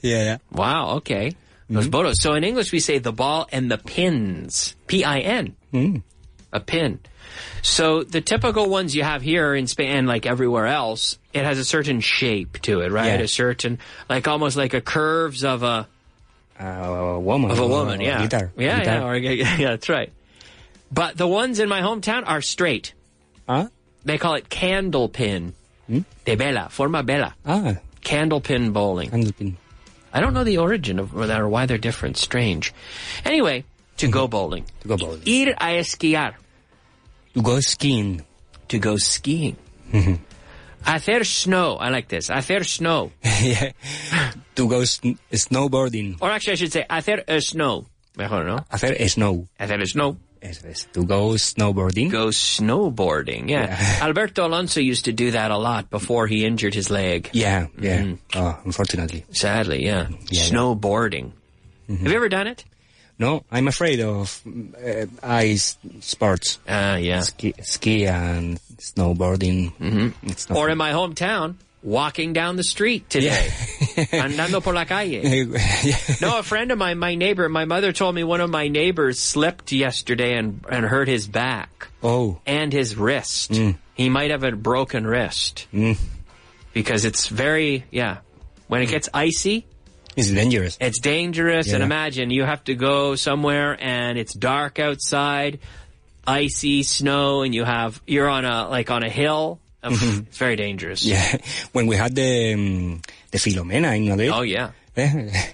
yeah, 0.02 0.22
yeah. 0.24 0.40
Wow, 0.50 0.96
okay. 0.96 1.36
Los 1.68 1.88
bolos. 1.88 2.16
So 2.20 2.34
in 2.36 2.44
English 2.44 2.72
we 2.72 2.80
say 2.80 2.98
the 3.00 3.12
ball 3.12 3.46
and 3.52 3.70
the 3.70 3.78
pins. 3.78 4.76
P-I-N. 4.86 5.54
Mm. 5.72 6.02
A 6.52 6.60
pin. 6.60 7.00
So 7.62 8.02
the 8.04 8.20
typical 8.20 8.68
ones 8.68 8.94
you 8.94 9.02
have 9.02 9.22
here 9.22 9.54
in 9.54 9.66
Spain 9.66 9.90
and 9.96 10.06
like 10.06 10.26
everywhere 10.26 10.66
else, 10.66 11.18
it 11.32 11.44
has 11.44 11.58
a 11.58 11.64
certain 11.64 12.00
shape 12.00 12.60
to 12.62 12.80
it, 12.80 12.90
right? 12.92 13.06
Yeah. 13.06 13.20
A 13.24 13.28
certain, 13.28 13.78
like 14.08 14.28
almost 14.28 14.56
like 14.56 14.74
a 14.74 14.80
curves 14.80 15.44
of 15.44 15.62
a, 15.62 15.88
A 16.60 17.18
woman. 17.18 17.50
of 17.50 17.58
a 17.58 17.66
woman, 17.66 18.00
or 18.00 18.04
yeah. 18.04 18.22
Guitar. 18.22 18.52
Yeah, 18.56 18.78
guitar. 18.80 19.16
yeah, 19.16 19.30
or, 19.30 19.34
yeah, 19.34 19.70
that's 19.70 19.88
right. 19.88 20.12
But 20.92 21.16
the 21.16 21.26
ones 21.26 21.58
in 21.58 21.68
my 21.68 21.80
hometown 21.80 22.22
are 22.26 22.40
straight. 22.42 22.92
Ah, 23.48 23.68
They 24.04 24.18
call 24.18 24.34
it 24.34 24.48
candle 24.48 25.08
pin. 25.08 25.54
Hmm? 25.86 26.00
De 26.24 26.34
vela, 26.36 26.68
forma 26.70 27.02
vela. 27.02 27.34
ah, 27.44 27.74
Candle 28.02 28.40
pin 28.40 28.70
bowling. 28.72 29.10
candlepin. 29.10 29.54
I 30.12 30.20
don't 30.20 30.32
know 30.34 30.44
the 30.44 30.58
origin 30.58 30.98
of 31.00 31.12
that 31.12 31.40
or 31.40 31.48
why 31.48 31.66
they're 31.66 31.78
different. 31.78 32.16
Strange. 32.16 32.72
Anyway, 33.24 33.64
to 33.96 34.06
go 34.08 34.28
bowling. 34.28 34.64
To 34.82 34.88
go 34.88 34.96
bowling. 34.96 35.22
Ir 35.26 35.54
a 35.60 35.80
esquiar. 35.80 36.34
To 37.34 37.42
go 37.42 37.60
skiing. 37.60 38.24
To 38.68 38.78
go 38.78 38.96
skiing. 38.96 39.56
Mm-hmm. 39.92 40.14
Hacer 40.84 41.24
snow. 41.24 41.76
I 41.76 41.88
like 41.90 42.08
this. 42.08 42.28
Hacer 42.28 42.64
snow. 42.64 43.12
yeah. 43.42 43.72
To 44.54 44.68
go 44.68 44.84
sn- 44.84 45.18
snowboarding. 45.32 46.18
Or 46.20 46.30
actually, 46.30 46.52
I 46.52 46.56
should 46.56 46.72
say 46.72 46.86
hacer 46.88 47.24
a 47.26 47.36
uh, 47.36 47.40
snow. 47.40 47.86
Mejor, 48.16 48.44
no? 48.44 48.58
Hacer 48.70 49.08
snow. 49.08 49.48
Hacer 49.58 49.80
a 49.80 49.86
snow. 49.86 50.16
Eso 50.44 50.68
es. 50.68 50.86
To 50.92 51.04
go 51.04 51.30
snowboarding. 51.30 52.10
Go 52.10 52.26
snowboarding. 52.28 53.48
Yeah. 53.48 53.66
Yeah. 53.66 53.98
Alberto 54.02 54.46
Alonso 54.46 54.80
used 54.80 55.06
to 55.06 55.12
do 55.12 55.30
that 55.30 55.50
a 55.50 55.56
lot 55.56 55.88
before 55.88 56.26
he 56.26 56.44
injured 56.44 56.74
his 56.74 56.90
leg. 56.90 57.30
Yeah, 57.32 57.68
yeah. 57.80 58.02
Mm-hmm. 58.02 58.38
Oh, 58.38 58.60
unfortunately. 58.64 59.24
Sadly, 59.30 59.84
yeah. 59.86 60.08
Yeah, 60.10 60.16
yeah. 60.28 60.42
Snowboarding. 60.42 61.32
Mm-hmm. 61.88 61.96
Have 61.96 62.12
you 62.12 62.16
ever 62.16 62.28
done 62.28 62.46
it? 62.46 62.64
No, 63.18 63.44
I'm 63.50 63.68
afraid 63.68 64.00
of 64.00 64.42
uh, 64.46 65.06
ice 65.22 65.78
sports. 66.00 66.58
Ah, 66.68 66.96
yeah. 66.96 67.20
Ski, 67.20 67.54
ski 67.62 68.06
and 68.06 68.58
snowboarding. 68.78 69.72
Mm-hmm. 69.76 70.54
Or 70.56 70.68
in 70.68 70.76
my 70.78 70.90
hometown, 70.92 71.54
walking 71.82 72.32
down 72.32 72.56
the 72.56 72.64
street 72.64 73.08
today. 73.08 73.48
Andando 74.12 74.60
por 74.62 74.74
la 74.74 74.84
calle. 74.84 75.22
yeah. 75.22 75.96
No, 76.20 76.38
a 76.38 76.42
friend 76.42 76.72
of 76.72 76.78
mine, 76.78 76.98
my 76.98 77.14
neighbor, 77.14 77.48
my 77.48 77.66
mother 77.66 77.92
told 77.92 78.14
me 78.14 78.24
one 78.24 78.40
of 78.40 78.50
my 78.50 78.66
neighbors 78.68 79.20
slipped 79.20 79.70
yesterday 79.70 80.36
and, 80.36 80.64
and 80.68 80.84
hurt 80.84 81.06
his 81.06 81.28
back 81.28 81.88
Oh, 82.02 82.40
and 82.46 82.72
his 82.72 82.96
wrist. 82.96 83.58
He 83.94 84.08
might 84.08 84.30
have 84.30 84.42
a 84.42 84.52
broken 84.52 85.06
wrist. 85.06 85.66
Mm. 85.72 85.98
Because 86.72 87.04
it's 87.04 87.28
very, 87.28 87.84
yeah. 87.90 88.18
When 88.66 88.82
it 88.82 88.88
gets 88.88 89.08
icy, 89.14 89.66
it's 90.16 90.30
dangerous. 90.30 90.76
it's 90.80 91.00
dangerous. 91.00 91.72
And 91.72 91.82
imagine 91.82 92.30
you 92.30 92.44
have 92.44 92.62
to 92.64 92.74
go 92.74 93.14
somewhere 93.16 93.76
and 93.80 94.18
it's 94.18 94.34
dark 94.34 94.78
outside, 94.78 95.58
icy, 96.26 96.82
snow, 96.82 97.42
and 97.42 97.54
you 97.54 97.64
have, 97.64 98.00
you're 98.06 98.28
on 98.28 98.44
a, 98.44 98.68
like 98.68 98.90
on 98.90 99.02
a 99.02 99.10
hill. 99.10 99.58
It's 99.82 100.38
very 100.38 100.56
dangerous. 100.56 101.04
Yeah, 101.04 101.36
when 101.72 101.86
we 101.86 101.96
had 101.96 102.14
the 102.14 102.54
um, 102.54 103.02
the 103.30 103.36
Filomena 103.38 103.94
in 103.96 104.08
Madrid. 104.08 104.30
Oh, 104.32 104.40
yeah. 104.40 104.70
eh, 104.96 105.50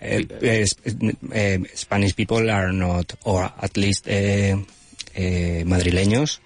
eh, 0.00 1.58
Spanish 1.74 2.16
people 2.16 2.50
are 2.50 2.72
not, 2.72 3.14
or 3.24 3.44
at 3.60 3.76
least 3.76 4.06
madrileños, 5.64 6.38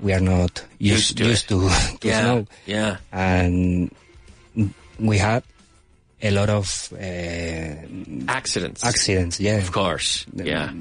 we 0.00 0.12
are 0.12 0.20
not 0.20 0.64
used. 0.78 1.18
Used 1.18 1.18
to 1.18 1.24
used 1.24 1.48
to, 1.48 1.98
to 2.00 2.08
Yeah. 2.08 2.20
snow. 2.20 2.46
Yeah. 2.66 2.96
And 3.12 3.90
we 5.00 5.18
had 5.18 5.42
a 6.26 6.30
lot 6.32 6.48
of 6.50 6.92
eh, 6.98 7.74
Accidents. 8.28 8.84
accidents, 8.84 9.40
yeah. 9.40 9.56
Of 9.58 9.72
course. 9.72 10.26
Yeah. 10.34 10.72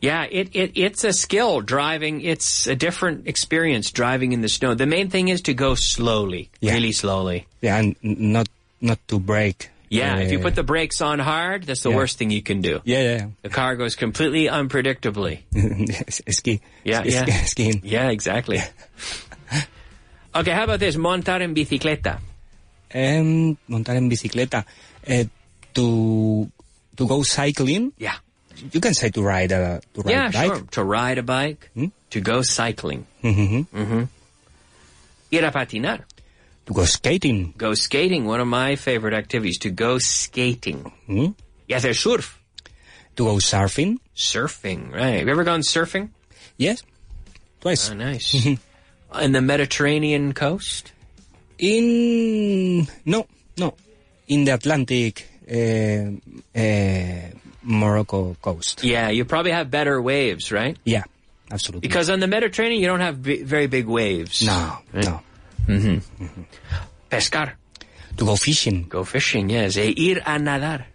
Yeah, 0.00 0.24
it, 0.30 0.48
it 0.54 0.72
it's 0.76 1.04
a 1.04 1.12
skill 1.12 1.60
driving. 1.60 2.22
It's 2.22 2.66
a 2.66 2.74
different 2.74 3.26
experience 3.28 3.90
driving 3.90 4.32
in 4.32 4.40
the 4.40 4.48
snow. 4.48 4.74
The 4.74 4.86
main 4.86 5.10
thing 5.10 5.28
is 5.28 5.42
to 5.42 5.52
go 5.54 5.74
slowly, 5.74 6.48
Yeah. 6.60 6.72
really 6.72 6.92
slowly. 6.92 7.46
Yeah, 7.60 7.76
and 7.78 7.96
not 8.02 8.48
not 8.80 8.98
to 9.08 9.18
break. 9.20 9.68
Yeah, 9.90 10.16
if 10.20 10.30
you 10.32 10.38
eh, 10.38 10.42
put 10.42 10.54
the 10.54 10.62
brakes 10.62 11.02
on 11.02 11.18
hard, 11.18 11.64
that's 11.64 11.82
the 11.82 11.90
Yeah. 11.90 11.96
worst 11.96 12.16
thing 12.16 12.30
you 12.30 12.42
can 12.42 12.62
do. 12.62 12.80
yeah, 12.84 13.02
yeah. 13.02 13.26
The 13.42 13.50
car 13.50 13.76
goes 13.76 13.94
completely 13.96 14.46
unpredictably. 14.48 15.40
ski. 16.32 16.60
Yeah, 16.84 17.02
ski, 17.02 17.10
yeah. 17.12 17.44
skiing. 17.44 17.80
Yeah, 17.84 18.08
exactly. 18.08 18.60
okay, 20.34 20.52
how 20.52 20.64
about 20.64 20.80
this? 20.80 20.96
Montar 20.96 21.42
en 21.42 21.54
bicicleta. 21.54 22.20
Um, 22.94 23.56
montar 23.68 23.96
en 23.96 24.08
bicicleta. 24.08 24.66
Eh, 25.04 25.26
to 25.74 26.50
to 26.96 27.06
go 27.06 27.22
cycling. 27.22 27.92
Yeah. 27.98 28.16
You 28.72 28.80
can 28.80 28.92
say 28.94 29.10
to 29.10 29.22
ride 29.22 29.52
a 29.52 29.80
to 29.94 30.02
ride 30.02 30.10
yeah, 30.12 30.28
a 30.28 30.32
bike. 30.32 30.52
sure. 30.54 30.66
To 30.72 30.84
ride 30.84 31.18
a 31.18 31.22
bike, 31.22 31.70
Hmm? 31.74 31.86
to 32.10 32.20
go 32.20 32.42
cycling, 32.42 33.06
Mm-hmm. 33.22 34.02
ir 35.30 35.44
a 35.44 35.50
patinar, 35.52 36.04
To 36.66 36.74
go 36.74 36.84
skating. 36.84 37.54
go 37.56 37.72
skating. 37.74 38.26
One 38.26 38.40
of 38.40 38.48
my 38.48 38.76
favorite 38.76 39.14
activities. 39.14 39.58
To 39.60 39.70
go 39.70 39.98
skating. 39.98 40.92
Hmm? 41.06 41.32
Y 41.68 41.74
hacer 41.74 41.94
surf. 41.94 42.38
To 43.16 43.24
go 43.24 43.36
surfing. 43.36 43.98
Surfing, 44.16 44.92
right. 44.92 45.18
Have 45.18 45.26
you 45.26 45.32
ever 45.32 45.44
gone 45.44 45.60
surfing? 45.62 46.10
Yes, 46.58 46.82
twice. 47.60 47.90
Oh, 47.90 47.94
nice. 47.94 48.34
In 49.20 49.32
the 49.32 49.40
Mediterranean 49.40 50.34
coast? 50.34 50.92
In 51.60 52.88
no, 53.04 53.26
no, 53.58 53.74
in 54.28 54.44
the 54.44 54.54
Atlantic, 54.54 55.28
uh, 55.46 56.58
uh, 56.58 57.36
Morocco 57.62 58.34
coast. 58.40 58.82
Yeah, 58.82 59.10
you 59.10 59.26
probably 59.26 59.52
have 59.52 59.70
better 59.70 60.00
waves, 60.00 60.50
right? 60.50 60.78
Yeah, 60.84 61.04
absolutely. 61.50 61.86
Because 61.86 62.08
on 62.08 62.20
the 62.20 62.26
Mediterranean, 62.26 62.80
you 62.80 62.86
don't 62.86 63.00
have 63.00 63.16
very 63.16 63.66
big 63.66 63.86
waves. 63.86 64.42
no, 64.42 64.78
no. 64.94 65.20
Pescar. 67.10 67.52
To 68.16 68.24
go 68.24 68.36
fishing. 68.36 68.86
Go 68.88 69.04
fishing, 69.04 69.50
yes. 69.50 69.76
E 69.76 69.92
ir 70.10 70.18
a 70.24 70.38
nadar. 70.38 70.86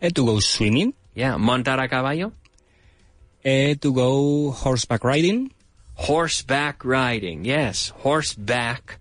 Eh, 0.00 0.10
to 0.10 0.24
go 0.26 0.40
swimming. 0.40 0.92
Yeah. 1.14 1.36
Montar 1.36 1.78
a 1.78 1.88
caballo. 1.88 2.32
Eh, 3.44 3.74
to 3.80 3.92
go 3.92 4.50
horseback 4.50 5.04
riding. 5.04 5.52
Horseback 5.94 6.84
riding. 6.84 7.44
Yes. 7.44 7.92
Horseback. 8.02 8.98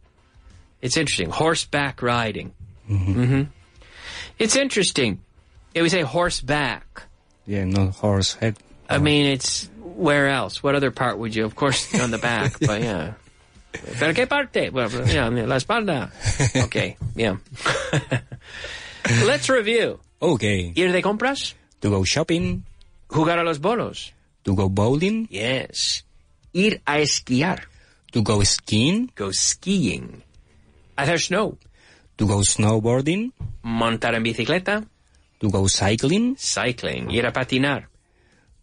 It's 0.84 0.98
interesting. 1.00 1.30
Horseback 1.32 2.02
riding. 2.04 2.52
hmm 2.86 3.44
It's 4.38 4.56
interesting. 4.60 5.20
If 5.74 5.82
we 5.82 5.90
say 5.90 6.02
horseback, 6.04 7.08
Yeah, 7.48 7.64
not 7.66 7.96
horse 7.96 8.36
head. 8.36 8.58
I 8.90 9.00
mean, 9.00 9.26
it's 9.26 9.70
where 9.80 10.28
else? 10.30 10.62
What 10.62 10.76
other 10.76 10.92
part 10.92 11.18
would 11.18 11.34
you? 11.36 11.46
Of 11.46 11.56
course, 11.56 11.88
on 12.00 12.12
the 12.12 12.18
back, 12.20 12.60
but 12.68 12.82
yeah. 12.84 13.14
¿Pero 13.98 14.14
qué 14.14 14.28
parte? 14.28 14.70
Well, 14.70 14.90
yeah, 15.08 15.30
la 15.30 15.56
espalda. 15.58 16.12
Okay, 16.66 16.98
yeah. 17.16 17.38
Let's 19.26 19.50
review. 19.50 20.00
Okay. 20.22 20.72
Ir 20.76 20.92
de 20.92 21.02
compras, 21.02 21.56
To 21.82 21.90
go 21.90 22.04
shopping. 22.04 22.64
jugar 23.10 23.40
a 23.40 23.44
los 23.44 23.58
bolos. 23.60 24.12
To 24.46 24.56
go 24.56 24.70
bowling. 24.70 25.28
Yes. 25.32 26.04
Ir 26.54 26.82
a 26.88 27.02
esquiar. 27.02 27.62
To 28.12 28.22
go 28.22 28.44
skiing. 28.44 29.10
Go 29.16 29.32
skiing. 29.32 30.22
Hacer 30.98 31.18
snow. 31.20 31.58
To 32.18 32.28
go 32.28 32.42
snowboarding. 32.44 33.32
Montar 33.64 34.16
en 34.16 34.24
bicicleta. 34.24 34.84
To 35.40 35.50
go 35.50 35.68
cycling. 35.68 36.36
Cycling. 36.38 37.12
Ir 37.12 37.26
a 37.26 37.32
patinar. 37.34 37.88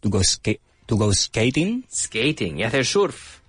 To 0.03 0.09
go 0.09 0.23
ska- 0.23 0.59
to 0.87 0.97
go 0.97 1.13
skating. 1.13 1.85
Skating. 1.89 2.59
Y 2.59 2.63
hacer 2.65 2.85
surf. 2.85 3.41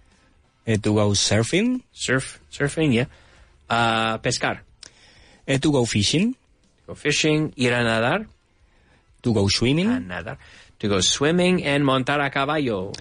Eh, 0.66 0.78
to 0.78 0.94
go 0.94 1.12
surfing. 1.14 1.82
Surf. 1.94 2.40
Surfing, 2.52 2.94
yeah. 2.94 3.06
Uh, 3.70 4.18
pescar. 4.20 4.62
Eh, 5.48 5.58
to 5.60 5.72
go 5.72 5.86
fishing. 5.86 6.34
To 6.34 6.38
Go 6.88 6.96
fishing. 6.96 7.54
Ir 7.56 7.74
a 7.74 7.84
nadar. 7.84 8.28
To 9.24 9.34
go 9.34 9.48
swimming. 9.48 9.88
A 9.90 10.00
nadar. 10.00 10.38
To 10.80 10.88
go 10.90 11.00
swimming 11.02 11.64
and 11.64 11.86
montar 11.86 12.20
a 12.20 12.30
caballo. 12.30 12.92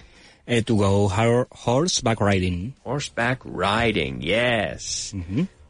Uh, 0.47 0.61
to 0.61 0.77
go 0.77 1.07
hor- 1.07 1.47
horseback 1.51 2.19
riding. 2.21 2.73
Horseback 2.83 3.41
riding, 3.45 4.21
yes. 4.21 5.13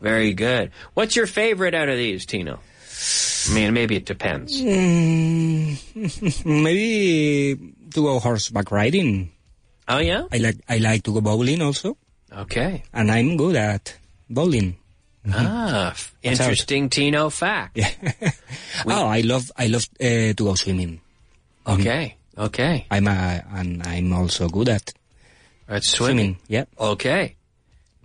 Very 0.02 0.34
good. 0.34 0.72
What's 0.96 1.16
your 1.16 1.28
favorite 1.28 1.74
out 1.76 1.88
of 1.90 1.96
these, 1.98 2.26
Tino? 2.26 2.60
I 3.50 3.54
mean, 3.54 3.74
maybe 3.74 3.96
it 3.96 4.06
depends. 4.06 4.62
Mm, 4.62 6.46
maybe 6.46 7.74
to 7.94 8.02
go 8.02 8.20
horseback 8.20 8.72
riding. 8.72 9.32
Oh, 9.88 9.98
yeah? 10.00 10.26
I 10.32 10.38
like 10.38 10.58
I 10.70 10.78
like 10.78 11.04
to 11.04 11.14
go 11.14 11.22
bowling 11.22 11.62
also, 11.62 11.98
Okay. 12.32 12.84
and 12.94 13.12
I'm 13.12 13.38
good 13.38 13.56
at 13.56 13.96
bowling. 14.30 14.78
Ah, 15.32 15.92
f- 15.92 16.14
Watch 16.24 16.32
out. 16.32 16.32
interesting 16.32 16.90
Tino 16.90 17.30
fact. 17.30 17.78
Yeah. 17.78 17.92
oh, 18.88 19.06
I 19.08 19.22
love 19.22 19.52
I 19.58 19.68
love 19.68 19.86
uh, 20.00 20.34
to 20.34 20.44
go 20.44 20.56
swimming. 20.56 21.02
Okay, 21.68 22.16
okay. 22.38 22.86
I'm 22.90 23.08
a, 23.08 23.44
and 23.54 23.84
I'm 23.86 24.14
also 24.14 24.48
good 24.50 24.70
at 24.70 24.94
That's 25.68 25.88
swimming. 25.90 26.36
swimming. 26.36 26.38
Yeah, 26.48 26.66
Okay. 26.80 27.36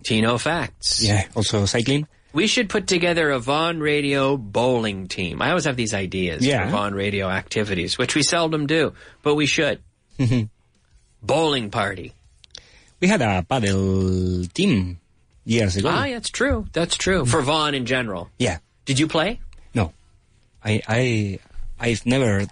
Tino 0.07 0.37
facts. 0.37 1.03
yeah. 1.03 1.27
Also 1.35 1.65
cycling. 1.65 2.07
We 2.31 2.47
should 2.47 2.69
put 2.69 2.87
together 2.87 3.29
a 3.31 3.39
Vaughan 3.39 3.79
Radio 3.81 4.37
bowling 4.37 5.07
team. 5.09 5.41
I 5.41 5.49
always 5.49 5.65
have 5.65 5.75
these 5.75 5.93
ideas 5.93 6.45
Yeah. 6.45 6.63
for 6.65 6.71
Vaughan 6.71 6.95
Radio 6.95 7.27
activities, 7.27 7.97
which 7.97 8.15
we 8.15 8.23
seldom 8.23 8.67
do, 8.67 8.93
but 9.21 9.35
we 9.35 9.45
should. 9.47 9.79
bowling 11.21 11.69
party. 11.71 12.13
We 12.99 13.07
had 13.07 13.21
a 13.21 13.43
paddle 13.43 14.45
team 14.53 14.99
years 15.45 15.75
ago. 15.75 15.89
Ah, 15.91 16.07
that's 16.07 16.29
true. 16.29 16.65
That's 16.73 16.95
true. 16.95 17.25
For 17.25 17.41
Vaughan 17.41 17.75
in 17.75 17.85
general. 17.85 18.29
Yeah. 18.39 18.57
Did 18.85 18.99
you 18.99 19.07
play? 19.07 19.39
No, 19.73 19.91
I 20.63 20.81
I 20.87 21.39
I've 21.79 22.05
never 22.05 22.45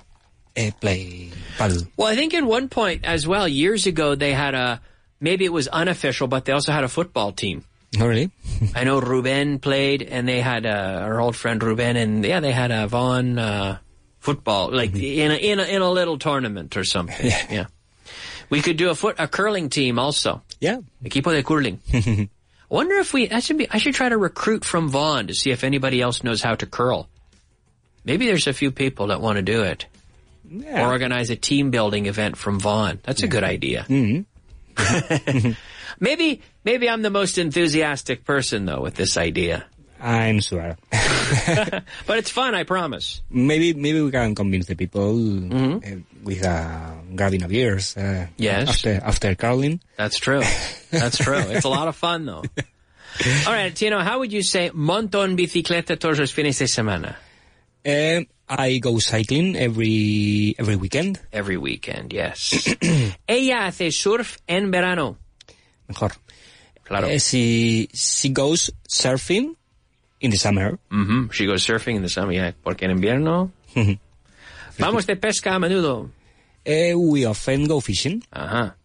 uh, 0.57 0.71
played 0.81 1.31
paddle. 1.57 1.83
Well, 1.95 2.07
I 2.07 2.15
think 2.15 2.33
at 2.33 2.43
one 2.43 2.67
point 2.69 3.05
as 3.05 3.25
well, 3.25 3.47
years 3.47 3.87
ago, 3.87 4.15
they 4.15 4.33
had 4.33 4.53
a, 4.55 4.81
maybe 5.19 5.45
it 5.45 5.53
was 5.53 5.67
unofficial, 5.67 6.27
but 6.27 6.45
they 6.45 6.53
also 6.53 6.71
had 6.71 6.83
a 6.83 6.87
football 6.89 7.31
team. 7.31 7.63
Not 7.97 8.07
really. 8.07 8.31
I 8.75 8.83
know 8.83 8.99
Ruben 8.99 9.59
played, 9.59 10.01
and 10.01 10.27
they 10.27 10.41
had 10.41 10.65
uh, 10.65 10.99
our 11.03 11.19
old 11.21 11.35
friend 11.35 11.61
Ruben, 11.61 11.95
and 11.95 12.25
yeah, 12.25 12.39
they 12.39 12.51
had 12.51 12.71
a 12.71 12.87
Vaughan 12.87 13.37
uh, 13.39 13.77
football, 14.19 14.71
like 14.71 14.93
in 14.95 15.31
a, 15.31 15.35
in 15.35 15.59
a 15.59 15.63
in 15.63 15.81
a 15.81 15.89
little 15.91 16.17
tournament 16.17 16.75
or 16.77 16.83
something. 16.83 17.25
Yeah. 17.25 17.47
yeah. 17.49 17.65
We 18.49 18.61
could 18.61 18.77
do 18.77 18.89
a 18.89 18.95
foot 18.95 19.15
a 19.17 19.27
curling 19.27 19.69
team 19.69 19.97
also. 19.97 20.43
Yeah. 20.59 20.79
Equipo 21.03 21.31
de 21.33 21.43
curling. 21.43 21.79
Wonder 22.69 22.95
if 22.95 23.13
we 23.13 23.27
that 23.27 23.43
should 23.43 23.57
be 23.57 23.67
I 23.69 23.77
should 23.77 23.93
try 23.95 24.09
to 24.09 24.17
recruit 24.17 24.65
from 24.65 24.89
Vaughan 24.89 25.27
to 25.27 25.33
see 25.35 25.51
if 25.51 25.63
anybody 25.63 26.01
else 26.01 26.23
knows 26.23 26.41
how 26.41 26.55
to 26.55 26.65
curl. 26.65 27.07
Maybe 28.03 28.27
there's 28.27 28.47
a 28.47 28.53
few 28.53 28.71
people 28.71 29.07
that 29.07 29.21
want 29.21 29.37
to 29.37 29.41
do 29.41 29.63
it. 29.63 29.85
Yeah. 30.47 30.87
Organize 30.89 31.29
a 31.31 31.35
team 31.35 31.71
building 31.71 32.05
event 32.05 32.37
from 32.37 32.59
Vaughan. 32.59 32.99
That's 33.03 33.23
a 33.23 33.27
good 33.27 33.43
idea. 33.43 33.85
Mhm. 33.89 34.25
Maybe 35.99 36.41
maybe 36.65 36.89
I'm 36.89 37.01
the 37.01 37.09
most 37.09 37.37
enthusiastic 37.37 38.25
person 38.25 38.65
though 38.65 38.81
with 38.81 38.95
this 38.95 39.15
idea. 39.17 39.65
I'm 40.01 40.41
sure. 40.41 40.75
But 42.05 42.17
it's 42.19 42.29
fun, 42.29 42.53
I 42.53 42.63
promise. 42.63 43.21
maybe 43.29 43.73
maybe 43.73 44.01
we 44.01 44.11
can 44.11 44.35
convince 44.35 44.65
the 44.67 44.75
people 44.75 45.15
uh, 45.53 45.79
with 46.23 46.43
uh, 46.45 46.91
grabbing 47.15 47.43
a 47.43 47.47
beers. 47.47 47.95
Uh, 47.95 48.27
Yes. 48.37 48.67
After 48.69 48.99
after 49.03 49.35
curling. 49.35 49.79
That's 49.97 50.19
true. 50.19 50.43
That's 50.91 51.17
true. 51.17 51.39
It's 51.55 51.65
a 51.65 51.69
lot 51.69 51.87
of 51.87 51.95
fun 51.95 52.25
though. 52.25 52.43
All 53.47 53.53
right, 53.53 53.73
Tino, 53.73 53.99
how 54.01 54.19
would 54.19 54.33
you 54.33 54.43
say 54.43 54.71
montón 54.71 55.37
bicicleta 55.37 55.97
todos 55.97 56.19
los 56.19 56.31
fines 56.33 56.59
de 56.59 56.67
semana? 56.67 57.15
Um, 57.85 58.25
I 58.47 58.77
go 58.79 58.99
cycling 58.99 59.55
every 59.55 60.55
every 60.59 60.75
weekend. 60.75 61.19
Every 61.31 61.57
weekend, 61.57 62.13
yes. 62.13 62.53
Ella 63.27 63.67
hace 63.67 63.91
surf 63.91 64.37
en 64.47 64.71
verano. 64.71 65.17
Mejor. 65.87 66.11
Claro. 66.83 67.07
Uh, 67.07 67.17
she 67.19 67.89
she 67.93 68.29
goes 68.29 68.69
surfing 68.87 69.55
in 70.21 70.31
the 70.31 70.37
summer. 70.37 70.77
Mhm. 70.91 71.31
She 71.31 71.45
goes 71.45 71.65
surfing 71.65 71.95
in 71.95 72.01
the 72.03 72.09
summer, 72.09 72.33
yeah. 72.33 72.51
Porque 72.63 72.83
en 72.83 72.91
invierno... 72.91 73.51
Vamos 74.77 75.05
de 75.05 75.15
pesca 75.15 75.55
a 75.55 75.59
menudo. 75.59 76.11
Uh, 76.67 76.97
we 76.97 77.25
often 77.25 77.65
go 77.67 77.79
fishing. 77.79 78.23
Ajá. 78.31 78.75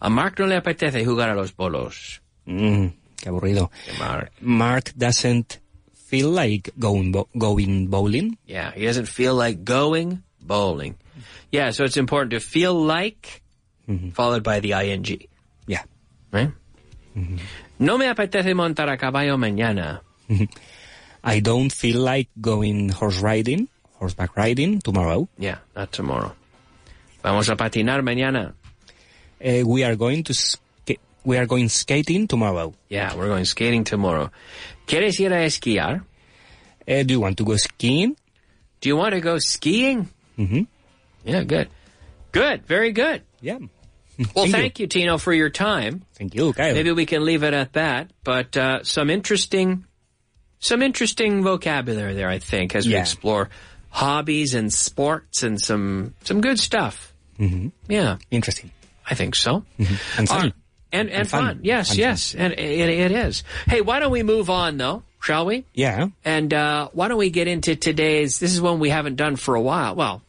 A 0.00 0.10
Mark 0.10 0.38
no 0.38 0.46
le 0.46 0.56
apetece 0.56 1.04
jugar 1.04 1.28
a 1.30 1.34
los 1.34 1.54
bolos. 1.56 2.20
Mm, 2.46 2.88
qué 3.16 3.28
aburrido. 3.28 3.70
Mark. 3.98 4.32
Mark 4.40 4.92
doesn't 4.96 5.60
feel 6.08 6.32
like 6.32 6.72
going 6.80 7.12
bo- 7.12 7.28
going 7.36 7.88
bowling. 7.92 8.38
Yeah, 8.48 8.72
he 8.72 8.88
doesn't 8.88 9.12
feel 9.12 9.34
like 9.36 9.62
going 9.64 10.22
bowling. 10.40 10.96
Yeah, 11.52 11.70
so 11.70 11.84
it's 11.84 11.96
important 12.00 12.32
to 12.32 12.40
feel 12.40 12.72
like, 12.72 13.42
followed 14.16 14.42
by 14.42 14.60
the 14.60 14.72
ing. 14.72 15.28
Yeah. 15.66 15.84
Right? 16.32 16.52
No 17.78 17.98
me 17.98 18.06
apetece 18.06 18.54
montar 18.54 18.88
a 18.88 18.96
caballo 18.96 19.36
mañana. 19.36 20.00
I 21.24 21.40
don't 21.40 21.70
feel 21.72 22.00
like 22.00 22.28
going 22.40 22.88
horse 22.88 23.20
riding, 23.20 23.68
horseback 24.00 24.36
riding 24.36 24.80
tomorrow. 24.80 25.28
Yeah, 25.36 25.58
not 25.76 25.92
tomorrow. 25.92 26.32
Vamos 27.22 27.48
a 27.48 27.56
patinar 27.56 28.00
mañana. 28.00 28.54
Uh, 29.44 29.66
we 29.66 29.84
are 29.84 29.96
going 29.96 30.24
to 30.24 30.32
we 31.24 31.36
are 31.36 31.46
going 31.46 31.68
skating 31.68 32.26
tomorrow. 32.28 32.74
Yeah, 32.88 33.14
we're 33.16 33.28
going 33.28 33.44
skating 33.44 33.84
tomorrow. 33.84 34.30
¿Quieres 34.86 35.20
ir 35.20 35.32
a 35.32 35.44
esquiar? 35.46 36.04
Uh, 36.86 37.02
do 37.02 37.14
you 37.14 37.20
want 37.20 37.36
to 37.38 37.44
go 37.44 37.56
skiing? 37.56 38.16
Do 38.80 38.88
you 38.88 38.96
want 38.96 39.14
to 39.14 39.20
go 39.20 39.38
skiing? 39.38 40.08
Mm-hmm. 40.38 40.62
Yeah, 41.24 41.42
good. 41.44 41.68
Good, 42.32 42.66
very 42.66 42.92
good. 42.92 43.22
Yeah. 43.40 43.58
Well, 44.34 44.46
Thank 44.46 44.52
thank, 44.52 44.78
you. 44.80 44.86
Tino, 44.88 45.16
for 45.18 45.32
your 45.32 45.50
time. 45.50 46.02
Thank 46.14 46.34
you, 46.34 46.52
Kyle. 46.52 46.74
Maybe 46.74 46.90
we 46.92 47.06
can 47.06 47.24
leave 47.24 47.44
it 47.44 47.54
at 47.54 47.74
that. 47.74 48.10
But 48.24 48.56
uh, 48.56 48.82
some 48.82 49.10
interesting, 49.10 49.84
some 50.58 50.82
interesting 50.82 51.42
vocabulary 51.44 52.14
there, 52.14 52.28
I 52.28 52.38
think, 52.40 52.74
as 52.74 52.86
we 52.86 52.96
explore 52.96 53.48
hobbies 53.90 54.54
and 54.54 54.72
sports 54.72 55.42
and 55.44 55.60
some 55.60 56.14
some 56.24 56.40
good 56.40 56.58
stuff. 56.58 57.12
Mhm. 57.38 57.70
Yeah, 57.88 58.16
Interesting. 58.30 58.72
I 59.08 59.14
think 59.14 59.34
so. 59.36 59.64
And 59.78 60.28
funny. 60.28 60.48
Uh, 60.50 60.52
and, 60.92 61.08
and, 61.08 61.20
And 61.20 61.28
fun. 61.28 61.44
fun. 61.46 61.60
Yes, 61.62 61.90
And 61.90 61.98
yes. 61.98 62.34
And 62.34 62.52
it, 62.54 62.58
it 62.60 63.12
is. 63.12 63.42
Hey, 63.66 63.80
why 63.80 63.98
don't 63.98 64.12
we 64.12 64.22
move 64.22 64.50
on, 64.50 64.78
though? 64.78 65.02
Shall 65.20 65.46
we? 65.46 65.64
Yeah. 65.74 66.08
And 66.24 66.54
uh, 66.54 66.88
why 66.92 67.08
don't 67.08 67.18
we 67.18 67.30
get 67.30 67.48
into 67.48 67.74
today's? 67.74 68.38
This 68.38 68.52
is 68.52 68.60
one 68.60 68.78
we 68.78 68.90
haven't 68.90 69.16
done 69.16 69.34
for 69.36 69.56
a 69.56 69.60
while. 69.60 69.96
Well, 69.96 70.22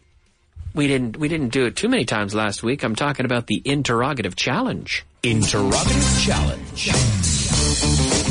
we 0.74 0.88
didn't 0.88 1.18
we 1.18 1.28
didn't 1.28 1.50
do 1.50 1.66
it 1.66 1.76
too 1.76 1.90
many 1.90 2.06
times 2.06 2.34
last 2.34 2.64
week. 2.64 2.84
I'm 2.84 2.96
talking 2.96 3.26
about 3.26 3.48
the 3.48 3.62
interrogative 3.66 4.36
challenge. 4.36 5.06
Interrogative 5.24 6.22
challenge. 6.24 8.29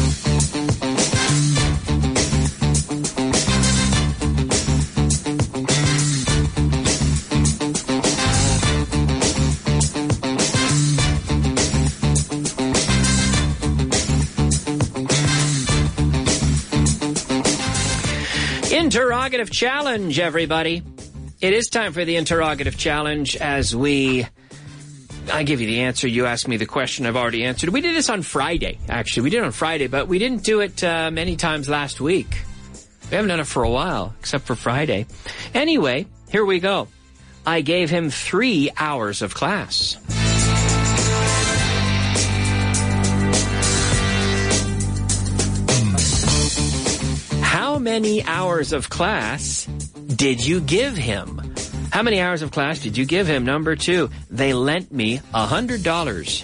Interrogative 19.29 19.55
challenge, 19.55 20.19
everybody. 20.19 20.83
It 21.43 21.53
is 21.53 21.69
time 21.69 21.93
for 21.93 22.03
the 22.03 22.17
interrogative 22.17 22.79
challenge 22.79 23.37
as 23.37 23.77
we. 23.77 24.27
I 25.31 25.43
give 25.43 25.61
you 25.61 25.67
the 25.67 25.81
answer. 25.81 26.09
You 26.09 26.25
ask 26.25 26.49
me 26.49 26.57
the 26.57 26.65
question. 26.65 27.05
I've 27.05 27.15
already 27.15 27.45
answered. 27.45 27.69
We 27.69 27.83
did 27.83 27.95
this 27.95 28.09
on 28.09 28.23
Friday, 28.23 28.79
actually. 28.89 29.25
We 29.25 29.31
did 29.31 29.41
it 29.41 29.45
on 29.45 29.53
Friday, 29.53 29.87
but 29.87 30.09
we 30.09 30.19
didn't 30.19 30.45
do 30.45 30.61
it 30.61 30.83
uh, 30.83 31.11
many 31.11 31.37
times 31.37 31.69
last 31.69 32.01
week. 32.01 32.39
We 33.11 33.17
haven't 33.17 33.29
done 33.29 33.41
it 33.41 33.47
for 33.47 33.65
a 33.65 33.71
while, 33.71 34.15
except 34.19 34.47
for 34.47 34.55
Friday. 34.55 35.05
Anyway, 35.53 36.07
here 36.31 36.47
we 36.47 36.59
go. 36.59 36.89
I 37.47 37.61
gave 37.61 37.91
him 37.91 38.09
three 38.09 38.71
hours 38.79 39.21
of 39.21 39.35
class. 39.35 39.99
How 47.79 47.85
many 47.85 48.25
hours 48.25 48.73
of 48.73 48.91
class 48.91 49.65
did 50.17 50.45
you 50.45 50.61
give 50.61 50.97
him? 50.97 51.55
How 51.93 52.03
many 52.03 52.21
hours 52.21 52.43
of 52.43 52.51
class 52.51 52.81
did 52.81 52.97
you 52.97 53.07
give 53.07 53.29
him? 53.29 53.45
Number 53.45 53.77
two, 53.77 54.11
they 54.29 54.53
lent 54.53 54.91
me 54.91 55.21
a 55.33 55.47
hundred 55.47 55.85
dollars. 55.85 56.43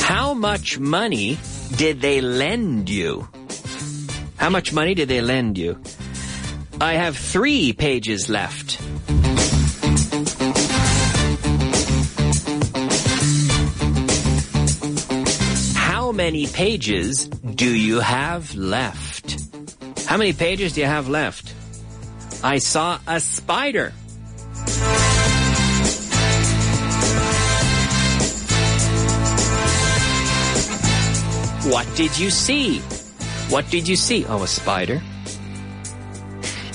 How 0.00 0.34
much 0.34 0.80
money 0.80 1.38
did 1.76 2.00
they 2.00 2.20
lend 2.20 2.90
you? 2.90 3.28
How 4.38 4.50
much 4.50 4.72
money 4.72 4.94
did 4.94 5.08
they 5.08 5.20
lend 5.20 5.56
you? 5.56 5.80
I 6.80 6.94
have 6.94 7.16
three 7.16 7.72
pages 7.74 8.28
left. 8.28 8.82
Many 16.22 16.46
pages 16.46 17.26
do 17.26 17.68
you 17.68 17.98
have 17.98 18.54
left? 18.54 19.40
How 20.06 20.16
many 20.16 20.32
pages 20.32 20.74
do 20.74 20.80
you 20.80 20.86
have 20.86 21.08
left? 21.08 21.52
I 22.44 22.58
saw 22.58 23.00
a 23.08 23.18
spider. 23.18 23.90
What 31.72 31.88
did 31.96 32.16
you 32.16 32.30
see? 32.30 32.78
What 33.50 33.68
did 33.68 33.88
you 33.88 33.96
see? 33.96 34.24
Oh, 34.26 34.44
a 34.44 34.46
spider. 34.46 35.02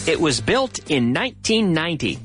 It 0.05 0.19
was 0.19 0.41
built 0.41 0.79
in 0.91 1.13
1990. 1.13 2.19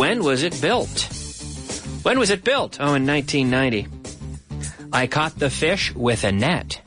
When 0.00 0.24
was 0.24 0.44
it 0.44 0.58
built? 0.62 1.12
When 2.04 2.18
was 2.18 2.30
it 2.30 2.42
built? 2.42 2.78
Oh, 2.80 2.94
in 2.94 3.06
1990. 3.06 3.86
I 4.94 5.06
caught 5.06 5.38
the 5.38 5.50
fish 5.50 5.94
with 5.94 6.24
a 6.24 6.32
net. 6.32 6.80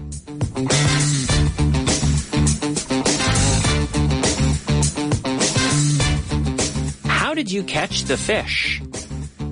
How 7.05 7.35
did 7.35 7.51
you 7.51 7.61
catch 7.61 8.05
the 8.05 8.17
fish? 8.17 8.81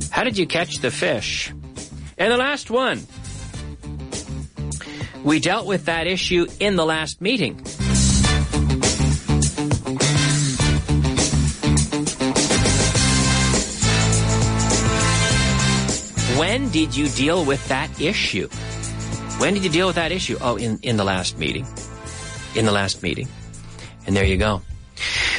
How 0.10 0.24
did 0.24 0.40
you 0.40 0.48
catch 0.48 0.80
the 0.80 0.90
fish? 0.90 1.54
And 2.18 2.34
the 2.34 2.38
last 2.38 2.72
one. 2.72 3.06
We 5.24 5.40
dealt 5.40 5.68
with 5.68 5.86
that 5.86 6.08
issue 6.08 6.48
in 6.60 6.78
the 6.78 6.86
last 6.86 7.22
meeting. 7.22 7.64
Did 16.72 16.96
you 16.96 17.10
deal 17.10 17.44
with 17.46 17.68
that 17.68 18.02
issue? 18.02 18.48
When 19.38 19.54
did 19.54 19.64
you 19.64 19.70
deal 19.70 19.88
with 19.88 19.96
that 19.96 20.12
issue? 20.12 20.38
Oh, 20.40 20.56
in, 20.56 20.80
in 20.84 20.98
the 20.98 21.04
last 21.04 21.38
meeting. 21.38 21.66
In 22.56 22.66
the 22.66 22.72
last 22.72 23.02
meeting. 23.04 23.28
And 24.06 24.16
there 24.16 24.26
you 24.26 24.38
go. 24.38 24.62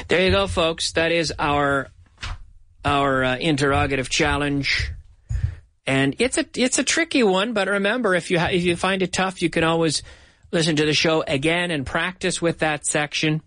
There 0.09 0.25
you 0.25 0.31
go, 0.31 0.47
folks. 0.47 0.93
That 0.93 1.13
is 1.13 1.33
our 1.39 1.89
our 2.85 3.25
uh, 3.25 3.37
interrogative 3.37 4.11
challenge. 4.11 4.91
And 5.87 6.17
it's 6.19 6.39
a 6.39 6.47
it's 6.57 6.79
a 6.79 6.85
tricky 6.85 7.23
one, 7.23 7.55
but 7.55 7.69
remember 7.69 8.15
if 8.15 8.31
you 8.31 8.39
ha- 8.39 8.51
if 8.53 8.63
you 8.63 8.77
find 8.77 9.03
it 9.03 9.13
tough, 9.13 9.43
you 9.43 9.51
can 9.51 9.65
always 9.65 10.03
listen 10.53 10.77
to 10.77 10.87
the 10.87 10.95
show 10.95 11.23
again 11.27 11.71
and 11.71 11.87
practice 11.87 12.41
with 12.41 12.59
that 12.59 12.87
section. 12.87 13.43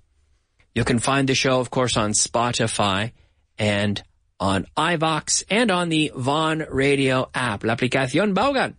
You 0.74 0.84
can 0.84 1.00
find 1.00 1.30
the 1.30 1.36
show, 1.36 1.60
of 1.60 1.70
course, 1.70 1.96
on 1.96 2.12
Spotify 2.12 3.12
and 3.58 4.02
on 4.40 4.66
iVoox 4.78 5.44
and 5.50 5.72
on 5.72 5.90
the 5.90 6.12
Vaughan 6.16 6.66
Radio 6.70 7.30
app, 7.34 7.64
La 7.64 7.76
aplicación 7.76 8.34
Vaughan. 8.34 8.76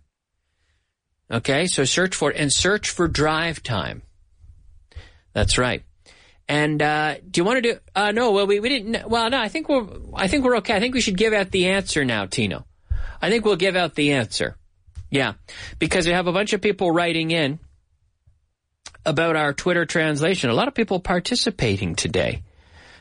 Okay, 1.31 1.67
so 1.67 1.85
search 1.85 2.15
for 2.15 2.31
it 2.31 2.37
and 2.37 2.53
search 2.53 2.91
for 2.91 3.09
drive 3.09 3.63
time. 3.63 4.03
That's 5.33 5.59
right. 5.59 5.83
And 6.49 6.81
uh, 6.81 7.17
do 7.29 7.41
you 7.41 7.45
want 7.45 7.63
to 7.63 7.73
do? 7.73 7.79
Uh, 7.95 8.13
no, 8.13 8.31
well, 8.31 8.47
we, 8.47 8.61
we 8.61 8.69
didn't. 8.69 9.09
Well, 9.09 9.29
no, 9.31 9.39
I 9.39 9.49
think 9.49 9.69
we're. 9.69 9.87
I 10.15 10.29
think 10.29 10.45
we're 10.45 10.59
okay. 10.59 10.75
I 10.75 10.81
think 10.81 10.95
we 10.95 11.01
should 11.01 11.17
give 11.17 11.33
out 11.33 11.51
the 11.51 11.67
answer 11.67 12.05
now, 12.05 12.27
Tino. 12.27 12.65
I 13.21 13.31
think 13.31 13.45
we'll 13.45 13.57
give 13.57 13.75
out 13.75 13.97
the 13.97 14.13
answer. 14.13 14.57
Yeah, 15.11 15.35
because 15.79 16.07
we 16.07 16.13
have 16.13 16.29
a 16.29 16.33
bunch 16.33 16.53
of 16.53 16.61
people 16.61 16.91
writing 16.91 17.33
in 17.33 17.59
about 19.05 19.35
our 19.35 19.53
Twitter 19.53 19.87
translation. 19.87 20.51
A 20.51 20.55
lot 20.55 20.69
of 20.69 20.75
people 20.75 21.01
participating 21.01 21.97
today. 21.97 22.43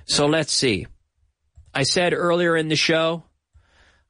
So 0.06 0.26
let's 0.26 0.54
see. 0.54 0.88
I 1.76 1.84
said 1.84 2.14
earlier 2.14 2.56
in 2.56 2.70
the 2.70 2.78
show, 2.78 3.24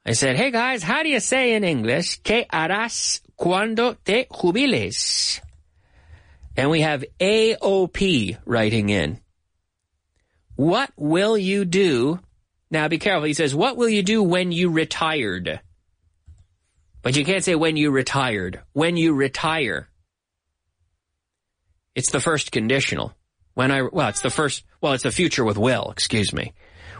I 0.06 0.12
said, 0.12 0.36
hey 0.36 0.52
guys, 0.52 0.84
how 0.84 1.02
do 1.02 1.08
you 1.08 1.18
say 1.18 1.54
in 1.54 1.64
English, 1.64 2.22
¿Qué 2.22 2.46
harás 2.46 3.20
cuando 3.36 3.96
te 4.04 4.26
jubiles? 4.30 5.40
And 6.56 6.70
we 6.70 6.82
have 6.82 7.04
AOP 7.18 8.38
writing 8.46 8.88
in. 8.90 9.18
What 10.54 10.92
will 10.96 11.36
you 11.36 11.64
do? 11.64 12.20
Now 12.70 12.86
be 12.86 12.98
careful. 12.98 13.24
He 13.24 13.34
says, 13.34 13.52
what 13.52 13.76
will 13.76 13.88
you 13.88 14.04
do 14.04 14.22
when 14.22 14.52
you 14.52 14.70
retired? 14.70 15.60
But 17.02 17.16
you 17.16 17.24
can't 17.24 17.44
say 17.44 17.56
when 17.56 17.76
you 17.76 17.90
retired. 17.90 18.62
When 18.72 18.96
you 18.96 19.12
retire. 19.12 19.88
It's 21.96 22.12
the 22.12 22.20
first 22.20 22.52
conditional. 22.52 23.12
When 23.54 23.72
I, 23.72 23.82
well, 23.82 24.08
it's 24.08 24.22
the 24.22 24.30
first, 24.30 24.64
well, 24.80 24.92
it's 24.92 25.02
the 25.02 25.10
future 25.10 25.44
with 25.44 25.58
will, 25.58 25.90
excuse 25.90 26.32
me. 26.32 26.52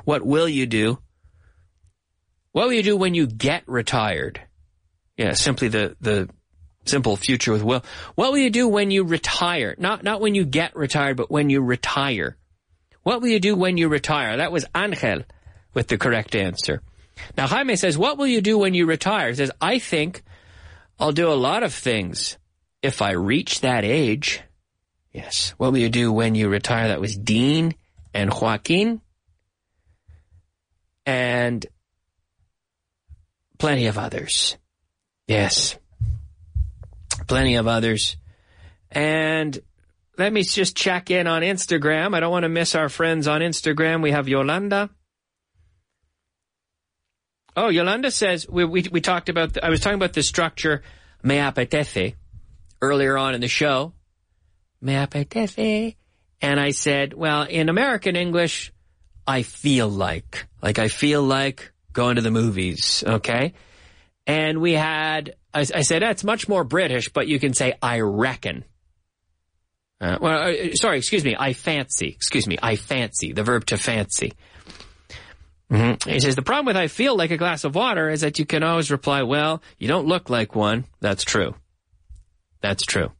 What 0.06 0.24
will 0.24 0.48
you 0.48 0.66
do? 0.66 1.00
What 2.52 2.66
will 2.66 2.74
you 2.74 2.84
do 2.84 2.96
when 2.96 3.14
you 3.14 3.26
get 3.26 3.64
retired? 3.66 4.40
Yeah, 5.16 5.32
simply 5.32 5.66
the, 5.66 5.96
the 6.00 6.30
simple 6.84 7.16
future 7.16 7.50
with 7.50 7.64
will. 7.64 7.84
What 8.14 8.30
will 8.30 8.38
you 8.38 8.50
do 8.50 8.68
when 8.68 8.92
you 8.92 9.02
retire? 9.02 9.74
Not, 9.78 10.04
not 10.04 10.20
when 10.20 10.36
you 10.36 10.44
get 10.44 10.76
retired, 10.76 11.16
but 11.16 11.28
when 11.28 11.50
you 11.50 11.60
retire. 11.60 12.36
What 13.02 13.20
will 13.20 13.30
you 13.30 13.40
do 13.40 13.56
when 13.56 13.78
you 13.78 13.88
retire? 13.88 14.36
That 14.36 14.52
was 14.52 14.64
Angel 14.76 15.24
with 15.74 15.88
the 15.88 15.98
correct 15.98 16.36
answer. 16.36 16.82
Now 17.36 17.48
Jaime 17.48 17.74
says, 17.74 17.98
what 17.98 18.16
will 18.16 18.28
you 18.28 18.40
do 18.40 18.58
when 18.58 18.74
you 18.74 18.86
retire? 18.86 19.30
He 19.30 19.34
says, 19.34 19.50
I 19.60 19.80
think 19.80 20.22
I'll 21.00 21.10
do 21.10 21.32
a 21.32 21.34
lot 21.34 21.64
of 21.64 21.74
things 21.74 22.38
if 22.80 23.02
I 23.02 23.10
reach 23.10 23.62
that 23.62 23.84
age. 23.84 24.40
Yes. 25.12 25.52
What 25.56 25.72
will 25.72 25.80
you 25.80 25.88
do 25.88 26.12
when 26.12 26.36
you 26.36 26.48
retire? 26.48 26.86
That 26.88 27.00
was 27.00 27.16
Dean 27.16 27.74
and 28.14 28.32
Joaquin 28.32 29.00
and 31.06 31.64
plenty 33.58 33.86
of 33.86 33.96
others. 33.96 34.58
Yes. 35.26 35.76
Plenty 37.26 37.56
of 37.56 37.66
others. 37.66 38.16
And 38.90 39.58
let 40.18 40.32
me 40.32 40.42
just 40.42 40.76
check 40.76 41.10
in 41.10 41.26
on 41.26 41.42
Instagram. 41.42 42.14
I 42.14 42.20
don't 42.20 42.30
want 42.30 42.42
to 42.42 42.48
miss 42.48 42.74
our 42.74 42.88
friends 42.88 43.28
on 43.28 43.40
Instagram. 43.40 44.02
We 44.02 44.10
have 44.10 44.28
Yolanda. 44.28 44.90
Oh, 47.56 47.68
Yolanda 47.68 48.10
says 48.10 48.46
we 48.48 48.64
we, 48.64 48.86
we 48.90 49.00
talked 49.00 49.30
about. 49.30 49.54
The, 49.54 49.64
I 49.64 49.70
was 49.70 49.80
talking 49.80 49.96
about 49.96 50.12
the 50.12 50.22
structure 50.22 50.82
me 51.22 51.36
apetece 51.36 52.14
earlier 52.82 53.16
on 53.16 53.34
in 53.34 53.40
the 53.40 53.48
show. 53.48 53.94
Me 54.82 54.92
apetece, 54.92 55.96
and 56.42 56.60
I 56.60 56.70
said, 56.70 57.14
well, 57.14 57.42
in 57.42 57.70
American 57.70 58.14
English, 58.14 58.72
I 59.26 59.42
feel 59.42 59.88
like, 59.88 60.46
like 60.62 60.78
I 60.78 60.88
feel 60.88 61.22
like 61.22 61.72
going 61.92 62.16
to 62.16 62.22
the 62.22 62.30
movies. 62.30 63.02
Okay, 63.06 63.54
and 64.26 64.60
we 64.60 64.72
had. 64.72 65.34
I, 65.52 65.60
I 65.60 65.82
said 65.82 66.02
that's 66.02 66.24
much 66.24 66.48
more 66.48 66.64
British, 66.64 67.08
but 67.08 67.28
you 67.28 67.38
can 67.38 67.54
say 67.54 67.74
I 67.82 68.00
reckon. 68.00 68.64
Uh, 70.00 70.18
well, 70.20 70.50
uh, 70.50 70.74
sorry, 70.74 70.98
excuse 70.98 71.24
me. 71.24 71.34
I 71.38 71.54
fancy. 71.54 72.08
Excuse 72.08 72.46
me. 72.46 72.58
I 72.62 72.76
fancy. 72.76 73.32
The 73.32 73.42
verb 73.42 73.64
to 73.66 73.78
fancy. 73.78 74.34
Mm-hmm. 75.70 76.10
He 76.10 76.20
says 76.20 76.36
the 76.36 76.42
problem 76.42 76.66
with 76.66 76.76
I 76.76 76.86
feel 76.86 77.16
like 77.16 77.30
a 77.30 77.36
glass 77.36 77.64
of 77.64 77.74
water 77.74 78.08
is 78.08 78.20
that 78.20 78.38
you 78.38 78.46
can 78.46 78.62
always 78.62 78.90
reply, 78.90 79.22
well, 79.22 79.62
you 79.78 79.88
don't 79.88 80.06
look 80.06 80.30
like 80.30 80.54
one. 80.54 80.84
That's 81.00 81.24
true. 81.24 81.54
That's 82.60 82.84
true. 82.84 83.10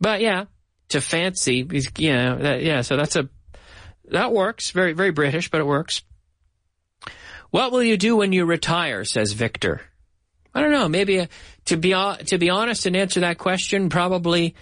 But 0.00 0.20
yeah, 0.20 0.46
to 0.88 1.00
fancy, 1.00 1.66
you 1.98 2.12
know, 2.12 2.38
that, 2.38 2.62
yeah. 2.62 2.80
So 2.80 2.96
that's 2.96 3.16
a 3.16 3.28
that 4.10 4.32
works. 4.32 4.70
Very 4.70 4.92
very 4.92 5.10
British, 5.10 5.50
but 5.50 5.60
it 5.60 5.66
works. 5.66 6.02
What 7.50 7.72
will 7.72 7.82
you 7.82 7.96
do 7.96 8.16
when 8.16 8.32
you 8.32 8.44
retire? 8.44 9.04
Says 9.04 9.32
Victor. 9.32 9.80
I 10.54 10.60
don't 10.60 10.72
know. 10.72 10.88
Maybe 10.88 11.20
uh, 11.20 11.26
to 11.66 11.76
be 11.76 11.90
to 11.90 12.38
be 12.38 12.50
honest 12.50 12.86
and 12.86 12.96
answer 12.96 13.20
that 13.20 13.38
question, 13.38 13.88
probably 13.88 14.54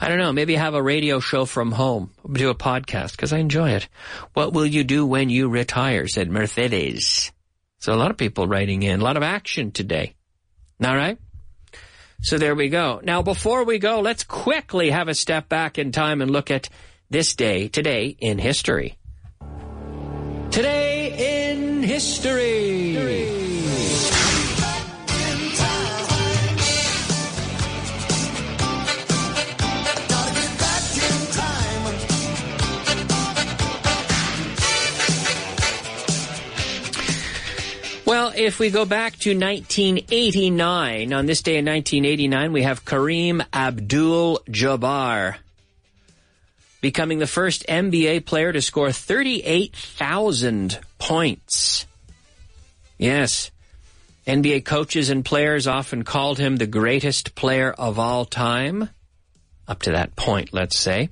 I 0.00 0.08
don't 0.08 0.18
know. 0.18 0.32
Maybe 0.32 0.54
have 0.54 0.74
a 0.74 0.82
radio 0.82 1.20
show 1.20 1.44
from 1.44 1.72
home, 1.72 2.10
do 2.32 2.48
a 2.48 2.54
podcast 2.54 3.12
because 3.12 3.34
I 3.34 3.38
enjoy 3.38 3.72
it. 3.72 3.88
What 4.32 4.54
will 4.54 4.64
you 4.64 4.82
do 4.82 5.04
when 5.04 5.28
you 5.28 5.48
retire? 5.48 6.08
Said 6.08 6.30
Mercedes. 6.30 7.32
So 7.80 7.92
a 7.92 7.96
lot 7.96 8.10
of 8.10 8.16
people 8.16 8.46
writing 8.46 8.82
in, 8.82 9.00
a 9.00 9.04
lot 9.04 9.16
of 9.16 9.22
action 9.22 9.72
today. 9.72 10.14
All 10.82 10.96
right. 10.96 11.18
So 12.22 12.38
there 12.38 12.54
we 12.54 12.68
go. 12.68 13.00
Now, 13.02 13.22
before 13.22 13.64
we 13.64 13.78
go, 13.78 14.00
let's 14.00 14.24
quickly 14.24 14.90
have 14.90 15.08
a 15.08 15.14
step 15.14 15.48
back 15.48 15.78
in 15.78 15.92
time 15.92 16.20
and 16.20 16.30
look 16.30 16.50
at 16.50 16.68
this 17.10 17.34
day, 17.34 17.66
today 17.66 18.16
in 18.20 18.38
history. 18.38 18.96
Today 20.50 21.48
in 21.52 21.82
history. 21.82 23.36
Well, 38.06 38.32
if 38.34 38.58
we 38.58 38.70
go 38.70 38.84
back 38.84 39.16
to 39.18 39.30
1989, 39.38 41.12
on 41.12 41.26
this 41.26 41.42
day 41.42 41.58
in 41.58 41.64
1989, 41.64 42.52
we 42.52 42.62
have 42.62 42.84
Kareem 42.84 43.44
Abdul 43.52 44.40
Jabbar 44.48 45.36
becoming 46.80 47.18
the 47.18 47.26
first 47.26 47.66
NBA 47.66 48.24
player 48.26 48.52
to 48.52 48.62
score 48.62 48.92
38,000 48.92 50.78
points. 50.98 51.86
Yes. 52.98 53.50
NBA 54.26 54.64
coaches 54.64 55.10
and 55.10 55.24
players 55.24 55.66
often 55.66 56.04
called 56.04 56.38
him 56.38 56.56
the 56.56 56.66
greatest 56.66 57.34
player 57.34 57.72
of 57.72 57.98
all 57.98 58.24
time. 58.24 58.90
Up 59.66 59.82
to 59.82 59.92
that 59.92 60.16
point, 60.16 60.52
let's 60.52 60.78
say. 60.78 61.08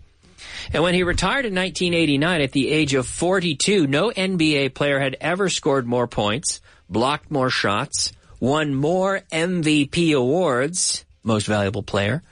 And 0.73 0.83
when 0.83 0.95
he 0.95 1.03
retired 1.03 1.47
in 1.47 1.55
1989 1.55 2.41
at 2.41 2.53
the 2.53 2.71
age 2.71 2.95
of 2.95 3.07
42, 3.07 3.87
no 3.87 4.11
NBA 4.11 4.75
player 4.75 4.99
had 4.99 5.17
ever 5.21 5.49
scored 5.49 5.87
more 5.87 6.07
points, 6.07 6.61
blocked 6.89 7.31
more 7.31 7.51
shots, 7.51 8.13
won 8.41 8.75
more 8.75 9.21
MVP 9.33 10.15
awards, 10.17 11.05
most 11.23 11.47
valuable 11.47 11.83
player, 11.83 12.23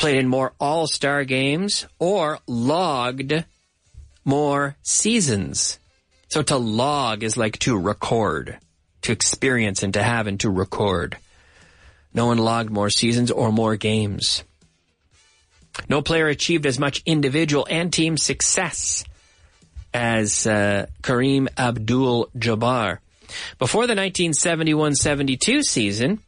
played 0.00 0.16
in 0.16 0.26
more 0.26 0.54
all-star 0.58 1.24
games, 1.24 1.86
or 1.98 2.38
logged 2.46 3.44
more 4.24 4.74
seasons. 4.82 5.78
So 6.28 6.42
to 6.42 6.56
log 6.56 7.22
is 7.22 7.36
like 7.36 7.58
to 7.60 7.78
record, 7.78 8.58
to 9.02 9.12
experience 9.12 9.82
and 9.82 9.92
to 9.92 10.02
have 10.02 10.26
and 10.26 10.40
to 10.40 10.48
record. 10.48 11.18
No 12.14 12.26
one 12.26 12.38
logged 12.38 12.70
more 12.70 12.88
seasons 12.88 13.30
or 13.30 13.52
more 13.52 13.76
games. 13.76 14.42
No 15.86 16.00
player 16.00 16.28
achieved 16.28 16.64
as 16.64 16.78
much 16.78 17.02
individual 17.04 17.66
and 17.68 17.92
team 17.92 18.16
success 18.16 19.04
as 19.92 20.46
uh, 20.46 20.86
Kareem 21.02 21.48
Abdul-Jabbar. 21.58 22.98
Before 23.58 23.86
the 23.86 23.94
1971-72 23.94 25.62
season, 25.62 26.20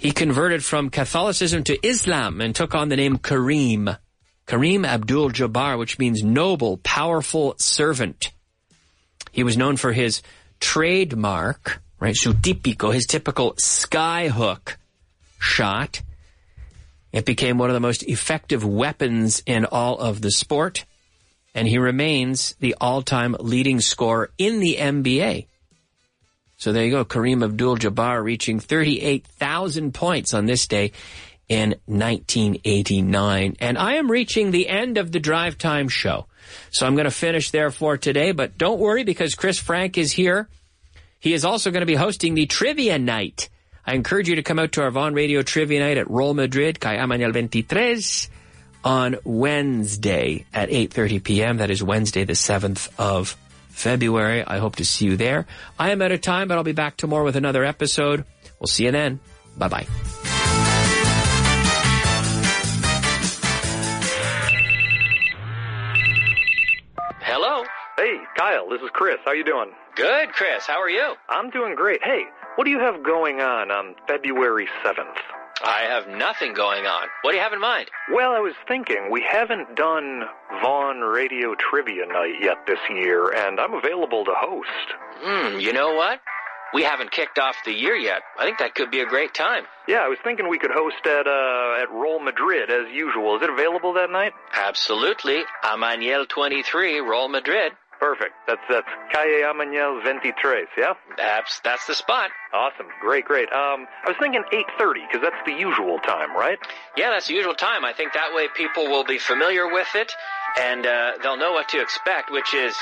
he 0.00 0.12
converted 0.12 0.64
from 0.64 0.88
Catholicism 0.88 1.62
to 1.64 1.86
Islam 1.86 2.40
and 2.40 2.54
took 2.54 2.74
on 2.74 2.88
the 2.88 2.96
name 2.96 3.18
Kareem. 3.18 3.98
Kareem 4.46 4.86
Abdul-Jabbar, 4.86 5.78
which 5.78 5.98
means 5.98 6.24
noble, 6.24 6.78
powerful 6.78 7.54
servant. 7.58 8.30
He 9.30 9.44
was 9.44 9.58
known 9.58 9.76
for 9.76 9.92
his 9.92 10.22
trademark, 10.58 11.82
right, 12.00 12.16
su 12.16 12.32
típico, 12.32 12.94
his 12.94 13.06
typical 13.06 13.52
skyhook 13.56 14.76
shot. 15.38 16.00
It 17.12 17.26
became 17.26 17.58
one 17.58 17.68
of 17.68 17.74
the 17.74 17.80
most 17.80 18.02
effective 18.04 18.64
weapons 18.64 19.42
in 19.44 19.66
all 19.66 19.98
of 19.98 20.22
the 20.22 20.30
sport, 20.30 20.86
and 21.54 21.68
he 21.68 21.76
remains 21.76 22.54
the 22.58 22.74
all-time 22.80 23.36
leading 23.38 23.82
scorer 23.82 24.30
in 24.38 24.60
the 24.60 24.76
NBA. 24.76 25.46
So 26.60 26.72
there 26.72 26.84
you 26.84 26.90
go, 26.90 27.04
Kareem 27.04 27.42
Abdul-Jabbar 27.42 28.22
reaching 28.22 28.60
38,000 28.60 29.92
points 29.92 30.34
on 30.34 30.46
this 30.46 30.68
day 30.68 30.92
in 31.48 31.74
1989. 31.86 33.56
And 33.58 33.76
I 33.76 33.94
am 33.94 34.10
reaching 34.10 34.50
the 34.50 34.68
end 34.68 34.98
of 34.98 35.10
the 35.10 35.18
Drive 35.18 35.58
Time 35.58 35.88
show. 35.88 36.26
So 36.70 36.86
I'm 36.86 36.94
going 36.94 37.06
to 37.06 37.10
finish 37.10 37.50
there 37.50 37.72
for 37.72 37.96
today, 37.96 38.30
but 38.30 38.56
don't 38.56 38.78
worry 38.78 39.02
because 39.02 39.34
Chris 39.34 39.58
Frank 39.58 39.98
is 39.98 40.12
here. 40.12 40.48
He 41.18 41.32
is 41.32 41.44
also 41.44 41.72
going 41.72 41.80
to 41.80 41.86
be 41.86 41.96
hosting 41.96 42.34
the 42.34 42.46
Trivia 42.46 42.98
Night 42.98 43.48
I 43.90 43.94
encourage 43.94 44.28
you 44.28 44.36
to 44.36 44.42
come 44.42 44.58
out 44.58 44.72
to 44.72 44.82
our 44.82 44.90
Vaughan 44.90 45.14
Radio 45.14 45.42
Trivia 45.42 45.80
Night 45.80 45.98
at 45.98 46.08
Roll 46.08 46.34
Madrid, 46.34 46.78
Calle 46.78 46.98
Amaniel 46.98 47.32
23, 47.32 48.04
on 48.84 49.16
Wednesday 49.24 50.46
at 50.52 50.68
8.30 50.68 51.24
p.m. 51.24 51.56
That 51.56 51.70
is 51.70 51.82
Wednesday, 51.82 52.24
the 52.24 52.34
7th 52.34 52.88
of 52.98 53.36
February. 53.70 54.44
I 54.44 54.58
hope 54.58 54.76
to 54.76 54.84
see 54.84 55.06
you 55.06 55.16
there. 55.16 55.46
I 55.78 55.90
am 55.90 56.02
out 56.02 56.12
of 56.12 56.20
time, 56.20 56.48
but 56.48 56.58
I'll 56.58 56.64
be 56.64 56.72
back 56.72 56.96
tomorrow 56.96 57.24
with 57.24 57.36
another 57.36 57.64
episode. 57.64 58.24
We'll 58.58 58.66
see 58.66 58.84
you 58.84 58.90
then. 58.90 59.20
Bye-bye. 59.56 59.86
Hello. 67.22 67.64
Hey, 67.96 68.16
Kyle, 68.36 68.68
this 68.68 68.80
is 68.82 68.90
Chris. 68.92 69.18
How 69.24 69.32
you 69.32 69.44
doing? 69.44 69.72
Good, 69.94 70.32
Chris. 70.32 70.66
How 70.66 70.80
are 70.80 70.90
you? 70.90 71.14
I'm 71.28 71.50
doing 71.50 71.74
great. 71.74 72.02
Hey, 72.02 72.24
what 72.56 72.64
do 72.64 72.70
you 72.70 72.80
have 72.80 73.02
going 73.02 73.40
on 73.40 73.70
on 73.70 73.94
February 74.06 74.68
7th? 74.84 75.39
I 75.64 75.82
have 75.82 76.08
nothing 76.08 76.54
going 76.54 76.86
on. 76.86 77.08
What 77.22 77.32
do 77.32 77.36
you 77.36 77.42
have 77.42 77.52
in 77.52 77.60
mind? 77.60 77.90
Well, 78.12 78.32
I 78.32 78.40
was 78.40 78.54
thinking 78.66 79.08
we 79.10 79.22
haven't 79.30 79.76
done 79.76 80.22
Vaughan 80.62 81.00
Radio 81.00 81.54
Trivia 81.54 82.06
Night 82.06 82.34
yet 82.40 82.66
this 82.66 82.78
year, 82.90 83.30
and 83.30 83.60
I'm 83.60 83.74
available 83.74 84.24
to 84.24 84.32
host. 84.34 84.68
Hmm, 85.22 85.58
you 85.60 85.72
know 85.72 85.94
what? 85.94 86.20
We 86.72 86.84
haven't 86.84 87.10
kicked 87.10 87.38
off 87.38 87.56
the 87.64 87.72
year 87.72 87.96
yet. 87.96 88.22
I 88.38 88.44
think 88.44 88.58
that 88.58 88.74
could 88.74 88.90
be 88.90 89.00
a 89.00 89.06
great 89.06 89.34
time. 89.34 89.64
Yeah, 89.88 89.98
I 89.98 90.08
was 90.08 90.18
thinking 90.22 90.48
we 90.48 90.58
could 90.58 90.70
host 90.70 91.04
at 91.04 91.26
uh, 91.26 91.82
at 91.82 91.90
Roll 91.90 92.20
Madrid 92.20 92.70
as 92.70 92.92
usual. 92.92 93.36
Is 93.36 93.42
it 93.42 93.50
available 93.50 93.94
that 93.94 94.10
night? 94.10 94.32
Absolutely. 94.54 95.42
Amaniel 95.64 96.26
23, 96.26 97.00
Roll 97.00 97.28
Madrid. 97.28 97.72
Perfect. 98.00 98.32
That's 98.46 98.62
that's 98.68 98.88
Calle 99.12 99.44
Amaniel 99.44 100.00
23, 100.00 100.66
yeah? 100.78 100.94
That's 101.18 101.60
that's 101.62 101.86
the 101.86 101.94
spot. 101.94 102.30
Awesome. 102.52 102.86
Great, 103.02 103.26
great. 103.26 103.52
Um, 103.52 103.86
I 104.04 104.08
was 104.08 104.16
thinking 104.18 104.42
8.30, 104.50 105.06
because 105.06 105.22
that's 105.22 105.44
the 105.44 105.52
usual 105.52 105.98
time, 105.98 106.34
right? 106.34 106.58
Yeah, 106.96 107.10
that's 107.10 107.28
the 107.28 107.34
usual 107.34 107.54
time. 107.54 107.84
I 107.84 107.92
think 107.92 108.14
that 108.14 108.34
way 108.34 108.48
people 108.56 108.86
will 108.86 109.04
be 109.04 109.18
familiar 109.18 109.70
with 109.70 109.86
it, 109.94 110.12
and 110.58 110.86
uh, 110.86 111.12
they'll 111.22 111.36
know 111.36 111.52
what 111.52 111.68
to 111.68 111.80
expect, 111.80 112.32
which 112.32 112.54
is... 112.54 112.74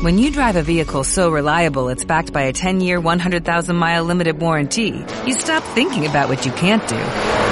When 0.00 0.16
you 0.16 0.30
drive 0.30 0.56
a 0.56 0.62
vehicle 0.62 1.04
so 1.04 1.30
reliable 1.30 1.88
it's 1.88 2.04
backed 2.04 2.32
by 2.32 2.42
a 2.42 2.52
10-year, 2.52 3.00
100,000-mile 3.00 4.04
limited 4.04 4.40
warranty, 4.40 5.04
you 5.26 5.34
stop 5.34 5.62
thinking 5.74 6.06
about 6.06 6.28
what 6.28 6.46
you 6.46 6.52
can't 6.52 6.86
do 6.88 6.96
and 6.96 7.51